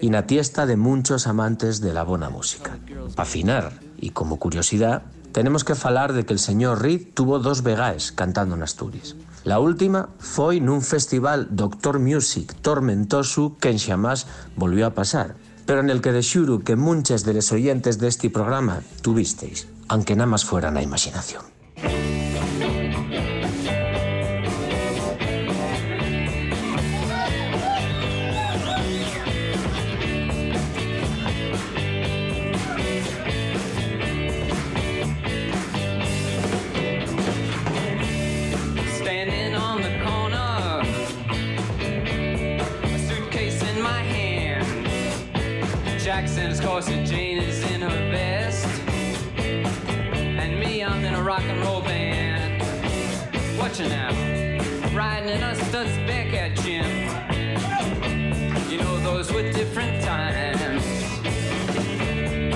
y 0.00 0.10
na 0.10 0.26
tiesta 0.26 0.66
de 0.66 0.76
muchos 0.76 1.26
amantes 1.26 1.80
de 1.80 1.92
la 1.96 2.04
buena 2.04 2.28
música. 2.30 2.76
Pa 3.16 3.22
afinar, 3.24 3.72
y 3.96 4.10
como 4.10 4.36
curiosidad, 4.36 5.02
Tenemos 5.32 5.64
que 5.64 5.74
falar 5.74 6.12
de 6.12 6.24
que 6.24 6.32
el 6.32 6.38
señor 6.38 6.82
Reed 6.82 7.12
tuvo 7.14 7.38
dos 7.38 7.62
vegaes 7.62 8.12
cantando 8.12 8.54
en 8.54 8.62
Asturias. 8.62 9.14
La 9.44 9.60
última 9.60 10.08
foi 10.18 10.60
nun 10.60 10.80
festival 10.82 11.48
Doctor 11.52 12.00
Music 12.00 12.56
tormentoso 12.60 13.56
que 13.60 13.70
en 13.70 13.78
xamás 13.78 14.26
volvió 14.56 14.88
a 14.88 14.96
pasar, 14.96 15.36
pero 15.68 15.80
en 15.80 15.90
el 15.92 16.00
que 16.00 16.12
de 16.12 16.24
xuro 16.24 16.64
que 16.64 16.80
munches 16.80 17.28
deles 17.28 17.52
oyentes 17.52 18.00
deste 18.00 18.32
programa 18.32 18.80
tuvisteis, 19.04 19.68
aunque 19.88 20.16
nada 20.16 20.32
más 20.32 20.44
fuera 20.44 20.72
na 20.72 20.80
imaginación. 20.80 21.57
Jackson's 46.08 46.58
corset, 46.58 47.06
Jane 47.06 47.36
is 47.36 47.62
in 47.70 47.82
her 47.82 48.10
vest, 48.10 48.66
and 49.36 50.58
me, 50.58 50.82
I'm 50.82 51.04
in 51.04 51.12
a 51.12 51.22
rock 51.22 51.42
and 51.42 51.60
roll 51.60 51.82
band. 51.82 52.62
Watch 53.58 53.78
it 53.80 53.90
now, 53.90 54.08
riding 54.96 55.28
in 55.28 55.42
a 55.42 55.54
Studs 55.54 55.90
at 56.32 56.56
gym. 56.62 56.86
You 58.70 58.78
know 58.78 58.98
those 59.00 59.30
were 59.30 59.52
different 59.52 60.02
times. 60.02 60.82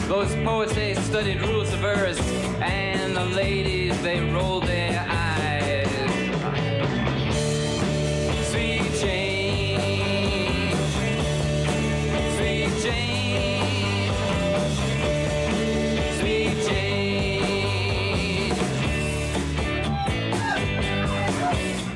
Those 0.08 0.34
poets 0.36 0.74
they 0.74 0.94
studied 0.94 1.42
rules 1.42 1.74
of 1.74 1.80
verse, 1.80 2.18
and 2.62 3.14
the 3.14 3.26
ladies 3.26 4.00
they 4.00 4.20
rolled 4.32 4.62
their 4.62 4.91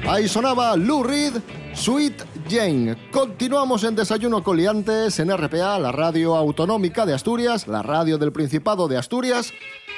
Ahí 0.09 0.29
sonaba 0.29 0.77
Lou 0.77 1.03
Reed, 1.03 1.35
Sweet 1.75 2.23
Jane. 2.49 2.97
Continuamos 3.11 3.83
en 3.83 3.97
Desayuno 3.97 4.41
Coliantes 4.45 5.19
en 5.19 5.37
RPA, 5.37 5.81
la 5.81 5.91
radio 5.91 6.37
autonómica 6.37 7.05
de 7.05 7.13
Asturias, 7.13 7.67
la 7.67 7.83
radio 7.83 8.17
del 8.17 8.31
Principado 8.31 8.87
de 8.87 8.99
Asturias. 8.99 9.53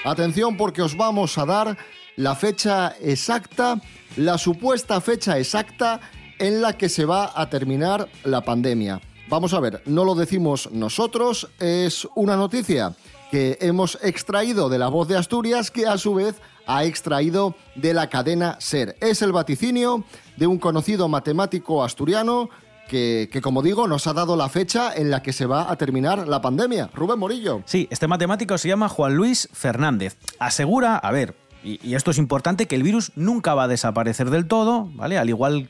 Atención 0.07 0.57
porque 0.57 0.81
os 0.81 0.97
vamos 0.97 1.37
a 1.37 1.45
dar 1.45 1.77
la 2.17 2.35
fecha 2.35 2.95
exacta, 3.03 3.83
la 4.17 4.39
supuesta 4.39 4.99
fecha 5.03 5.39
exacta 5.39 6.01
en 6.39 6.63
la 6.63 6.79
que 6.79 6.89
se 6.89 7.05
va 7.05 7.31
a 7.35 7.51
terminar 7.51 8.09
la 8.25 8.41
pandemia. 8.41 9.03
Vamos 9.29 9.53
a 9.53 9.61
ver, 9.61 9.83
no 9.85 10.07
lo 10.07 10.15
decimos 10.15 10.71
nosotros, 10.73 11.49
es 11.61 12.09
una 12.15 12.35
noticia 12.35 12.95
que 13.31 13.59
hemos 13.61 13.99
extraído 14.03 14.71
de 14.71 14.79
la 14.79 14.89
voz 14.89 15.07
de 15.07 15.19
Asturias 15.19 15.71
que 15.71 15.87
a 15.87 15.99
su 15.99 16.15
vez 16.15 16.41
ha 16.67 16.85
extraído 16.85 17.55
de 17.75 17.93
la 17.93 18.09
cadena 18.09 18.57
SER. 18.59 18.97
Es 19.03 19.21
el 19.21 19.33
vaticinio 19.33 20.03
de 20.39 20.47
un 20.47 20.57
conocido 20.57 21.09
matemático 21.09 21.85
asturiano 21.85 22.49
que, 22.89 23.29
que, 23.31 23.43
como 23.43 23.61
digo, 23.61 23.87
nos 23.87 24.07
ha 24.07 24.15
dado 24.15 24.35
la 24.35 24.49
fecha 24.49 24.95
en 24.95 25.11
la 25.11 25.23
que 25.23 25.35
se 25.35 25.45
va 25.45 25.71
a 25.71 25.77
terminar 25.77 26.27
la 26.27 26.41
pandemia. 26.41 26.89
Rubén 26.95 27.19
Morillo. 27.19 27.63
Sí, 27.67 27.87
este 27.91 28.09
matemático 28.09 28.57
se 28.57 28.69
llama 28.69 28.89
Juan 28.89 29.15
Luis 29.15 29.51
Fernández. 29.53 30.17
Asegura, 30.39 30.97
a 30.97 31.11
ver, 31.11 31.37
y, 31.63 31.87
y 31.87 31.97
esto 31.97 32.13
es 32.13 32.17
importante, 32.17 32.67
que 32.67 32.77
el 32.77 32.83
virus 32.83 33.13
nunca 33.15 33.55
va 33.55 33.65
a 33.65 33.69
desaparecer 33.69 34.31
del 34.31 34.47
todo, 34.47 34.89
¿vale? 34.95 35.19
Al 35.19 35.29
igual 35.29 35.69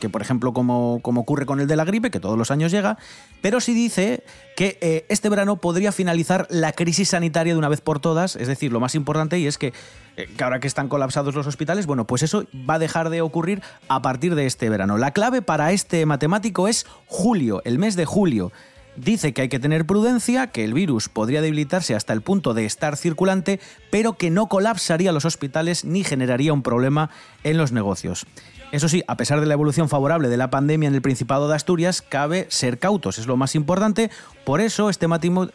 que, 0.00 0.08
por 0.08 0.22
ejemplo, 0.22 0.52
como, 0.52 1.00
como 1.02 1.22
ocurre 1.22 1.46
con 1.46 1.60
el 1.60 1.66
de 1.66 1.76
la 1.76 1.84
gripe, 1.84 2.10
que 2.10 2.20
todos 2.20 2.38
los 2.38 2.50
años 2.50 2.72
llega, 2.72 2.98
pero 3.40 3.60
sí 3.60 3.74
dice 3.74 4.24
que 4.56 4.78
eh, 4.80 5.06
este 5.08 5.28
verano 5.28 5.56
podría 5.56 5.92
finalizar 5.92 6.46
la 6.50 6.72
crisis 6.72 7.10
sanitaria 7.10 7.54
de 7.54 7.58
una 7.58 7.68
vez 7.68 7.80
por 7.80 8.00
todas, 8.00 8.36
es 8.36 8.48
decir, 8.48 8.72
lo 8.72 8.80
más 8.80 8.94
importante 8.94 9.38
y 9.38 9.46
es 9.46 9.58
que, 9.58 9.72
eh, 10.16 10.28
que 10.36 10.44
ahora 10.44 10.60
que 10.60 10.66
están 10.66 10.88
colapsados 10.88 11.34
los 11.34 11.46
hospitales, 11.46 11.86
bueno, 11.86 12.06
pues 12.06 12.22
eso 12.22 12.44
va 12.68 12.74
a 12.74 12.78
dejar 12.78 13.10
de 13.10 13.20
ocurrir 13.20 13.62
a 13.88 14.02
partir 14.02 14.34
de 14.34 14.46
este 14.46 14.68
verano. 14.68 14.98
La 14.98 15.12
clave 15.12 15.42
para 15.42 15.72
este 15.72 16.06
matemático 16.06 16.68
es 16.68 16.86
julio, 17.06 17.62
el 17.64 17.78
mes 17.78 17.96
de 17.96 18.04
julio. 18.04 18.52
Dice 18.96 19.32
que 19.32 19.42
hay 19.42 19.48
que 19.48 19.58
tener 19.58 19.86
prudencia, 19.86 20.48
que 20.48 20.64
el 20.64 20.72
virus 20.72 21.08
podría 21.08 21.42
debilitarse 21.42 21.94
hasta 21.94 22.12
el 22.12 22.22
punto 22.22 22.54
de 22.54 22.64
estar 22.64 22.96
circulante, 22.96 23.60
pero 23.90 24.14
que 24.14 24.30
no 24.30 24.46
colapsaría 24.46 25.12
los 25.12 25.24
hospitales 25.24 25.84
ni 25.84 26.04
generaría 26.04 26.52
un 26.52 26.62
problema 26.62 27.10
en 27.42 27.56
los 27.56 27.72
negocios. 27.72 28.26
Eso 28.70 28.88
sí, 28.88 29.02
a 29.06 29.16
pesar 29.16 29.40
de 29.40 29.46
la 29.46 29.54
evolución 29.54 29.88
favorable 29.88 30.28
de 30.28 30.36
la 30.36 30.50
pandemia 30.50 30.88
en 30.88 30.94
el 30.94 31.02
Principado 31.02 31.48
de 31.48 31.56
Asturias, 31.56 32.02
cabe 32.02 32.46
ser 32.50 32.78
cautos, 32.78 33.18
es 33.18 33.26
lo 33.26 33.36
más 33.36 33.54
importante. 33.54 34.10
Por 34.44 34.60
eso 34.60 34.90
este, 34.90 35.06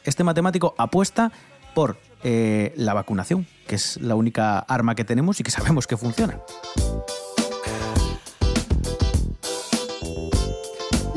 este 0.04 0.23
matemático 0.23 0.75
apuesta 0.78 1.32
por 1.73 1.97
eh, 2.23 2.73
la 2.75 2.93
vacunación, 2.93 3.47
que 3.67 3.75
es 3.75 3.97
la 4.02 4.15
única 4.15 4.60
arma 4.60 4.95
que 4.95 5.06
tenemos 5.06 5.39
y 5.39 5.43
que 5.43 5.52
sabemos 5.52 5.88
que 5.88 5.97
funciona. 5.97 6.39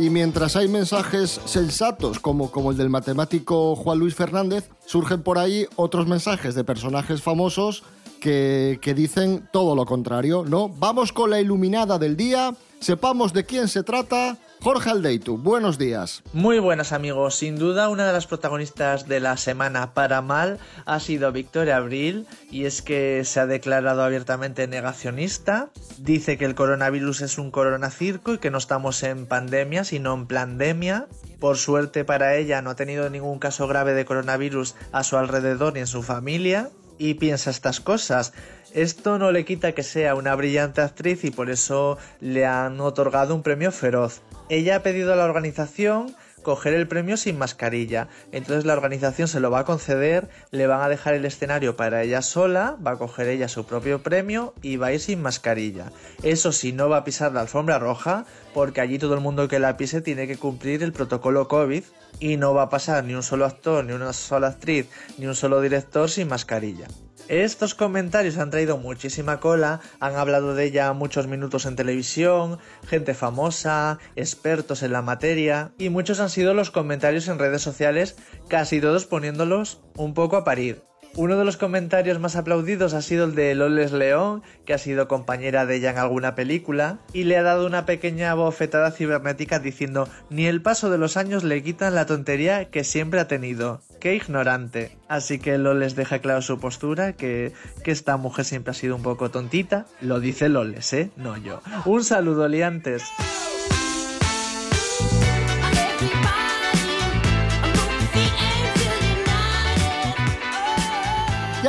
Y 0.03 0.11
mientras 0.11 0.57
hay 0.57 0.67
mensajes 0.67 1.41
sensatos, 1.45 2.19
como, 2.19 2.51
como 2.51 2.73
el 2.73 2.77
del 2.77 2.91
matemático 2.91 3.77
Juan 3.77 4.01
Luis 4.01 4.17
Fernández, 4.17 4.69
surgen 4.85 5.23
por 5.23 5.39
ahí 5.39 5.69
otros 5.77 6.09
mensajes 6.09 6.57
de 6.57 6.65
personajes 6.65 7.23
famosos 7.23 7.85
que, 8.21 8.81
que 8.83 8.95
dicen 8.95 9.49
todo 9.53 9.77
lo 9.77 9.87
contrario, 9.87 10.45
¿no? 10.45 10.69
Vamos 10.69 11.13
con 11.13 11.31
la 11.31 11.41
iluminada 11.41 12.01
del 12.01 12.17
día, 12.17 12.53
sepamos 12.81 13.33
de 13.33 13.47
quién 13.47 13.69
se 13.69 13.85
trata. 13.85 14.39
Jorge 14.63 14.91
Aldeitu, 14.91 15.39
buenos 15.39 15.77
días. 15.77 16.23
Muy 16.33 16.61
buenas 16.61 16.93
amigos, 16.93 17.35
sin 17.35 17.57
duda 17.57 17.89
una 17.89 18.07
de 18.07 18.13
las 18.13 18.29
protagonistas 18.29 19.09
de 19.09 19.19
la 19.19 19.37
semana 19.37 19.93
para 19.93 20.23
mal 20.23 20.61
ha 20.87 21.01
sido 21.01 21.33
Victoria 21.33 21.79
Abril 21.79 22.29
y 22.49 22.67
es 22.67 22.81
que 22.81 23.25
se 23.25 23.41
ha 23.41 23.47
declarado 23.47 24.05
abiertamente 24.05 24.69
negacionista, 24.69 25.71
dice 25.99 26.39
que 26.39 26.45
el 26.45 26.55
coronavirus 26.55 27.23
es 27.23 27.39
un 27.39 27.51
coronacirco 27.51 28.35
y 28.35 28.39
que 28.39 28.53
no 28.53 28.59
estamos 28.59 29.03
en 29.03 29.27
pandemia 29.27 29.83
sino 29.83 30.15
en 30.15 30.29
pandemia. 30.29 31.09
Por 31.41 31.57
suerte 31.57 32.05
para 32.05 32.37
ella 32.37 32.63
no 32.63 32.71
ha 32.71 32.77
tenido 32.77 33.11
ningún 33.11 33.41
caso 33.41 33.67
grave 33.67 33.95
de 33.95 34.05
coronavirus 34.05 34.77
a 34.93 35.03
su 35.03 35.17
alrededor 35.17 35.73
ni 35.73 35.81
en 35.81 35.89
su 35.89 36.05
familia 36.05 36.71
y 36.99 37.15
piensa 37.15 37.51
estas 37.51 37.81
cosas. 37.81 38.33
Esto 38.75 39.19
no 39.19 39.33
le 39.33 39.45
quita 39.45 39.73
que 39.73 39.83
sea 39.83 40.15
una 40.15 40.35
brillante 40.35 40.81
actriz 40.81 41.25
y 41.25 41.31
por 41.31 41.51
eso 41.51 41.99
le 42.21 42.47
han 42.47 42.81
otorgado 42.81 43.35
un 43.35 43.43
premio 43.43 43.71
feroz. 43.71 44.23
Ella 44.49 44.77
ha 44.77 44.83
pedido 44.83 45.13
a 45.13 45.17
la 45.17 45.25
organización 45.25 46.15
coger 46.43 46.75
el 46.75 46.89
premio 46.89 47.17
sin 47.17 47.39
mascarilla. 47.39 48.09
Entonces 48.33 48.65
la 48.65 48.73
organización 48.73 49.29
se 49.29 49.41
lo 49.41 49.51
va 49.51 49.61
a 49.61 49.65
conceder, 49.65 50.29
le 50.51 50.67
van 50.67 50.83
a 50.83 50.89
dejar 50.89 51.15
el 51.15 51.25
escenario 51.25 51.77
para 51.77 52.03
ella 52.03 52.23
sola, 52.23 52.77
va 52.85 52.93
a 52.93 52.99
coger 52.99 53.29
ella 53.29 53.49
su 53.49 53.65
propio 53.65 54.03
premio 54.03 54.55
y 54.63 54.77
va 54.77 54.89
a 54.89 54.93
ir 54.93 55.01
sin 55.01 55.23
mascarilla. 55.23 55.93
Eso 56.23 56.53
sí, 56.53 56.73
no 56.73 56.89
va 56.89 56.99
a 56.99 57.05
pisar 57.05 57.33
la 57.33 57.43
alfombra 57.43 57.79
roja 57.79 58.27
porque 58.55 58.81
allí 58.81 58.99
todo 58.99 59.15
el 59.15 59.21
mundo 59.21 59.49
que 59.49 59.59
la 59.59 59.77
pise 59.77 60.01
tiene 60.01 60.27
que 60.27 60.37
cumplir 60.37 60.83
el 60.83 60.93
protocolo 60.93 61.49
COVID 61.49 61.85
y 62.21 62.37
no 62.37 62.55
va 62.55 62.63
a 62.63 62.69
pasar 62.69 63.05
ni 63.05 63.15
un 63.15 63.23
solo 63.23 63.47
actor, 63.47 63.85
ni 63.85 63.93
una 63.93 64.13
sola 64.13 64.49
actriz, 64.49 64.89
ni 65.19 65.27
un 65.27 65.35
solo 65.35 65.61
director 65.61 66.11
sin 66.11 66.29
mascarilla. 66.29 66.87
Estos 67.33 67.75
comentarios 67.75 68.37
han 68.37 68.51
traído 68.51 68.77
muchísima 68.77 69.41
cola, 69.41 69.81
han 70.01 70.17
hablado 70.17 70.55
de 70.55 70.67
ella 70.67 70.93
muchos 70.93 71.29
minutos 71.29 71.65
en 71.65 71.77
televisión, 71.77 72.59
gente 72.87 73.15
famosa, 73.15 73.99
expertos 74.17 74.83
en 74.83 74.93
la 74.93 75.01
materia, 75.01 75.73
y 75.79 75.89
muchos 75.89 76.21
han 76.21 76.29
sido 76.29 76.53
los 76.53 76.71
comentarios 76.71 77.29
en 77.29 77.39
redes 77.39 77.63
sociales, 77.63 78.17
casi 78.49 78.83
todos 78.83 79.07
poniéndolos 79.07 79.81
un 79.97 80.13
poco 80.13 80.37
a 80.37 80.45
parir. 80.45 80.83
Uno 81.15 81.37
de 81.37 81.45
los 81.45 81.59
comentarios 81.59 82.19
más 82.21 82.37
aplaudidos 82.37 82.95
ha 82.95 83.03
sido 83.03 83.27
el 83.27 83.35
de 83.35 83.55
Loles 83.55 83.93
León, 83.93 84.43
que 84.65 84.73
ha 84.73 84.79
sido 84.79 85.09
compañera 85.09 85.67
de 85.67 85.77
ella 85.77 85.91
en 85.91 85.99
alguna 85.99 86.35
película, 86.35 87.01
y 87.13 87.25
le 87.25 87.37
ha 87.37 87.43
dado 87.43 87.67
una 87.67 87.85
pequeña 87.85 88.33
bofetada 88.33 88.91
cibernética 88.93 89.59
diciendo 89.59 90.09
ni 90.31 90.47
el 90.47 90.63
paso 90.63 90.89
de 90.89 90.97
los 90.97 91.19
años 91.19 91.45
le 91.45 91.63
quitan 91.63 91.95
la 91.95 92.07
tontería 92.07 92.71
que 92.71 92.83
siempre 92.83 93.21
ha 93.21 93.29
tenido. 93.29 93.83
Qué 94.01 94.15
ignorante. 94.15 94.97
Así 95.07 95.39
que 95.39 95.59
Loles 95.59 95.97
deja 95.97 96.21
claro 96.21 96.41
su 96.41 96.59
postura, 96.59 97.13
que, 97.13 97.53
que 97.85 97.91
esta 97.91 98.17
mujer 98.17 98.47
siempre 98.47 98.71
ha 98.71 98.75
sido 98.75 98.97
un 98.97 99.03
poco 99.03 99.31
tontita. 99.31 99.85
Lo 100.01 100.19
dice 100.19 100.49
Loles, 100.49 100.93
¿eh? 100.95 101.11
No 101.17 101.37
yo. 101.37 101.61
Un 101.85 102.05
saludo, 102.05 102.49
liantes. 102.49 103.05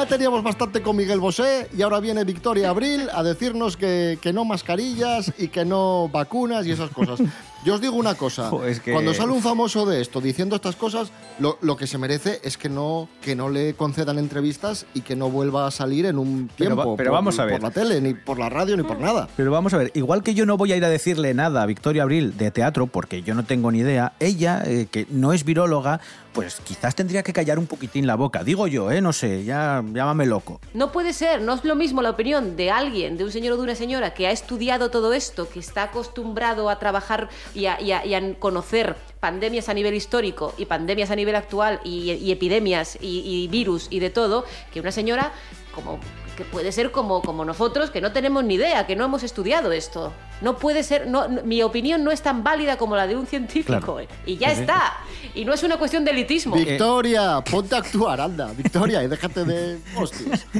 Ya 0.04 0.10
teníamos 0.10 0.44
bastante 0.44 0.82
con 0.82 0.98
Miguel 0.98 1.22
Bosé 1.22 1.70
y 1.78 1.82
ahora 1.82 2.02
viene 2.02 2.26
Victoria 2.26 2.70
Abril 2.72 3.08
a 3.14 3.24
decirnos 3.24 3.78
que, 3.78 4.20
que 4.22 4.34
no 4.34 4.44
mascarillas 4.44 5.32
y 5.38 5.48
que 5.48 5.64
no 5.64 6.10
vacunas 6.12 6.68
y 6.68 6.72
esas 6.72 6.90
cosas. 6.90 7.22
Yo 7.64 7.76
os 7.76 7.80
digo 7.80 7.96
una 7.96 8.14
cosa, 8.16 8.50
Jo, 8.50 8.66
es 8.66 8.82
que- 8.82 8.92
cuando 8.92 9.14
sale 9.14 9.32
un 9.32 9.42
famoso 9.42 9.86
de 9.86 10.02
esto 10.02 10.20
diciendo 10.20 10.58
estas 10.58 10.76
cosas, 10.76 11.14
lo, 11.40 11.58
lo 11.62 11.78
que 11.78 11.88
se 11.88 11.98
merece 11.98 12.42
es 12.44 12.58
que 12.58 12.68
no, 12.68 13.08
que 13.22 13.34
no 13.38 13.48
le 13.48 13.76
concedan 13.76 14.20
entrevistas 14.20 14.86
y 14.94 15.00
que 15.00 15.16
no 15.16 15.30
vuelva 15.30 15.68
a 15.68 15.72
salir 15.72 16.06
en 16.06 16.18
un 16.20 16.50
Pero 16.58 16.76
tiempo 16.76 16.92
va- 16.92 16.98
pero 16.98 17.12
por, 17.12 17.20
vamos 17.20 17.40
a 17.40 17.46
ver. 17.46 17.54
por 17.54 17.64
la 17.64 17.72
tele, 17.72 18.02
ni 18.02 18.14
por 18.14 18.38
la 18.38 18.50
radio, 18.50 18.76
ni 18.76 18.84
por 18.84 19.00
nada. 19.00 19.30
Pero 19.38 19.52
vamos 19.52 19.74
a 19.74 19.78
ver, 19.78 19.92
igual 19.96 20.22
que 20.24 20.34
yo 20.34 20.46
no 20.46 20.58
voy 20.58 20.74
a 20.74 20.76
ir 20.76 20.84
a 20.84 20.90
decirle 20.90 21.34
nada 21.34 21.62
a 21.62 21.66
Victoria 21.66 22.04
Abril 22.04 22.36
de 22.38 22.52
teatro, 22.52 22.88
porque 22.88 23.22
yo 23.24 23.34
no 23.36 23.46
tengo 23.46 23.72
ni 23.72 23.80
idea, 23.80 24.12
ella, 24.20 24.62
eh, 24.66 24.88
que 24.92 25.08
no 25.10 25.32
es 25.32 25.46
viróloga, 25.46 26.02
pues 26.34 26.60
quizás 26.64 26.96
tendría 26.96 27.24
que 27.24 27.32
callar 27.32 27.60
un 27.60 27.68
poquitín 27.68 28.08
la 28.08 28.16
boca. 28.16 28.44
Digo 28.44 28.68
yo, 28.68 28.92
¿eh? 28.92 29.02
No 29.02 29.14
sé, 29.14 29.44
ya 29.44 29.84
llámame 29.94 30.26
loco. 30.26 30.60
No 30.74 30.92
puede 30.92 31.14
ser, 31.14 31.42
no 31.42 31.54
es 31.54 31.64
lo 31.64 31.76
mismo 31.76 32.02
la 32.02 32.10
opinión 32.10 32.56
de 32.56 32.72
alguien, 32.72 33.18
de 33.18 33.24
un 33.24 33.32
señor 33.32 33.54
o 33.54 33.58
de 33.58 33.64
una 33.64 33.76
señora 33.76 34.14
que 34.14 34.28
ha 34.28 34.32
estudiado 34.32 34.90
todo 34.90 35.14
esto, 35.14 35.48
que 35.50 35.60
está 35.60 35.84
acostumbrado 35.84 36.70
a 36.70 36.80
trabajar 36.80 37.30
y 37.54 37.68
a, 37.68 37.80
y 37.82 37.92
a- 37.92 38.34
conocer 38.40 38.96
pandemias 39.20 39.70
a 39.70 39.74
nivel 39.74 39.94
histórico 39.94 40.54
y 40.58 40.66
pandemias 40.66 41.12
a 41.12 41.16
nivel 41.16 41.36
actual 41.36 41.80
y, 41.84 42.32
epidemias 42.32 42.98
y 43.00 43.48
virus 43.50 43.88
y 43.90 44.00
de 44.00 44.10
todo, 44.10 44.46
que 44.74 44.80
una 44.82 44.92
señora 44.92 45.32
como 45.74 46.00
que 46.36 46.44
puede 46.46 46.72
ser 46.72 46.92
como, 46.92 47.22
como 47.22 47.46
nosotros, 47.46 47.90
que 47.92 48.02
no 48.02 48.12
tenemos 48.12 48.44
ni 48.44 48.56
idea, 48.56 48.86
que 48.88 48.96
no 48.96 49.06
hemos 49.06 49.24
estudiado 49.24 49.72
esto. 49.72 50.12
No 50.42 50.58
puede 50.58 50.84
ser, 50.84 51.08
no, 51.08 51.28
no- 51.28 51.44
mi 51.44 51.62
opinión 51.64 52.04
no 52.04 52.12
es 52.12 52.22
tan 52.22 52.44
válida 52.44 52.78
como 52.78 52.96
la 52.96 53.08
de 53.08 53.16
un 53.16 53.26
científico. 53.28 53.78
Claro. 53.80 54.00
eh, 54.00 54.08
Y 54.26 54.38
ya 54.38 54.52
está. 54.52 54.94
Y 55.36 55.46
no 55.46 55.54
es 55.54 55.64
una 55.64 55.78
cuestión 55.78 56.04
de 56.06 56.12
elitismo. 56.12 56.56
Victoria, 56.56 57.42
ponte 57.50 57.76
a 57.76 57.80
actuar, 57.80 58.20
anda, 58.22 58.52
Victoria, 58.56 59.04
y 59.04 59.08
déjate 59.08 59.46
de 59.46 59.80
hostias. 59.96 60.46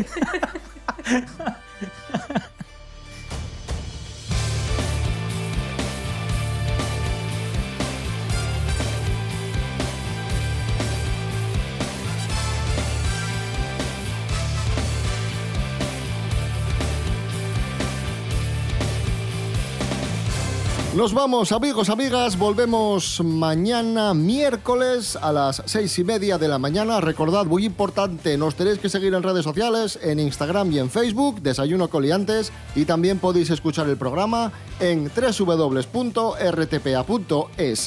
Nos 20.96 21.12
vamos, 21.12 21.52
amigos, 21.52 21.90
amigas. 21.90 22.38
Volvemos 22.38 23.20
mañana, 23.24 24.14
miércoles, 24.14 25.18
a 25.20 25.34
las 25.34 25.64
seis 25.66 25.98
y 25.98 26.04
media 26.04 26.38
de 26.38 26.48
la 26.48 26.60
mañana. 26.60 27.02
Recordad, 27.02 27.46
muy 27.46 27.66
importante, 27.66 28.38
nos 28.38 28.54
tenéis 28.54 28.78
que 28.78 28.90
seguir 28.90 29.16
en 29.16 29.24
redes 29.24 29.44
sociales, 29.44 29.98
en 30.04 30.20
Instagram 30.20 30.72
y 30.72 30.78
en 30.78 30.92
Facebook, 30.92 31.42
Desayuno 31.42 31.88
Coliantes. 31.88 32.52
Y 32.76 32.86
también 32.86 33.18
podéis 33.18 33.50
escuchar 33.50 33.90
el 33.90 33.98
programa 33.98 34.52
en 34.80 35.10
www.rtpa.es, 35.10 35.88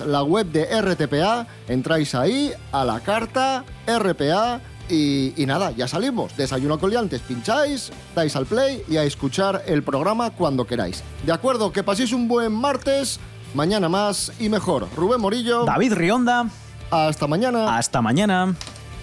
la 0.01 0.25
web 0.25 0.47
de 0.49 0.81
RTPA. 0.81 1.47
Entráis 1.69 2.13
ahí, 2.17 2.53
a 2.73 2.85
la 2.85 2.99
carta, 2.99 3.65
RPA. 3.87 4.61
Y, 4.89 5.33
y 5.41 5.47
nada, 5.47 5.73
ya 5.73 5.89
salimos. 5.89 6.37
Desayuno 6.37 6.79
Coliantes, 6.79 7.21
pincháis, 7.23 7.91
dais 8.15 8.37
al 8.37 8.47
play 8.47 8.83
y 8.89 8.97
a 8.97 9.05
escuchar 9.05 9.63
el 9.67 9.83
programa 9.83 10.31
cuando 10.31 10.67
queráis. 10.67 11.03
De 11.25 11.33
acuerdo, 11.33 11.73
que 11.73 11.83
paséis 11.83 12.13
un 12.13 12.29
buen 12.29 12.53
martes. 12.53 13.19
Mañana 13.55 13.89
más 13.89 14.33
y 14.39 14.49
mejor. 14.49 14.89
Rubén 14.95 15.21
Morillo. 15.21 15.65
David 15.65 15.95
Rionda. 15.95 16.47
Hasta 16.91 17.27
mañana. 17.27 17.77
Hasta 17.77 18.03
mañana. 18.03 18.55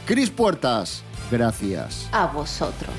Cris 0.06 0.30
Puertas. 0.30 1.04
Gracias. 1.32 2.08
A 2.12 2.28
vosotros. 2.28 2.94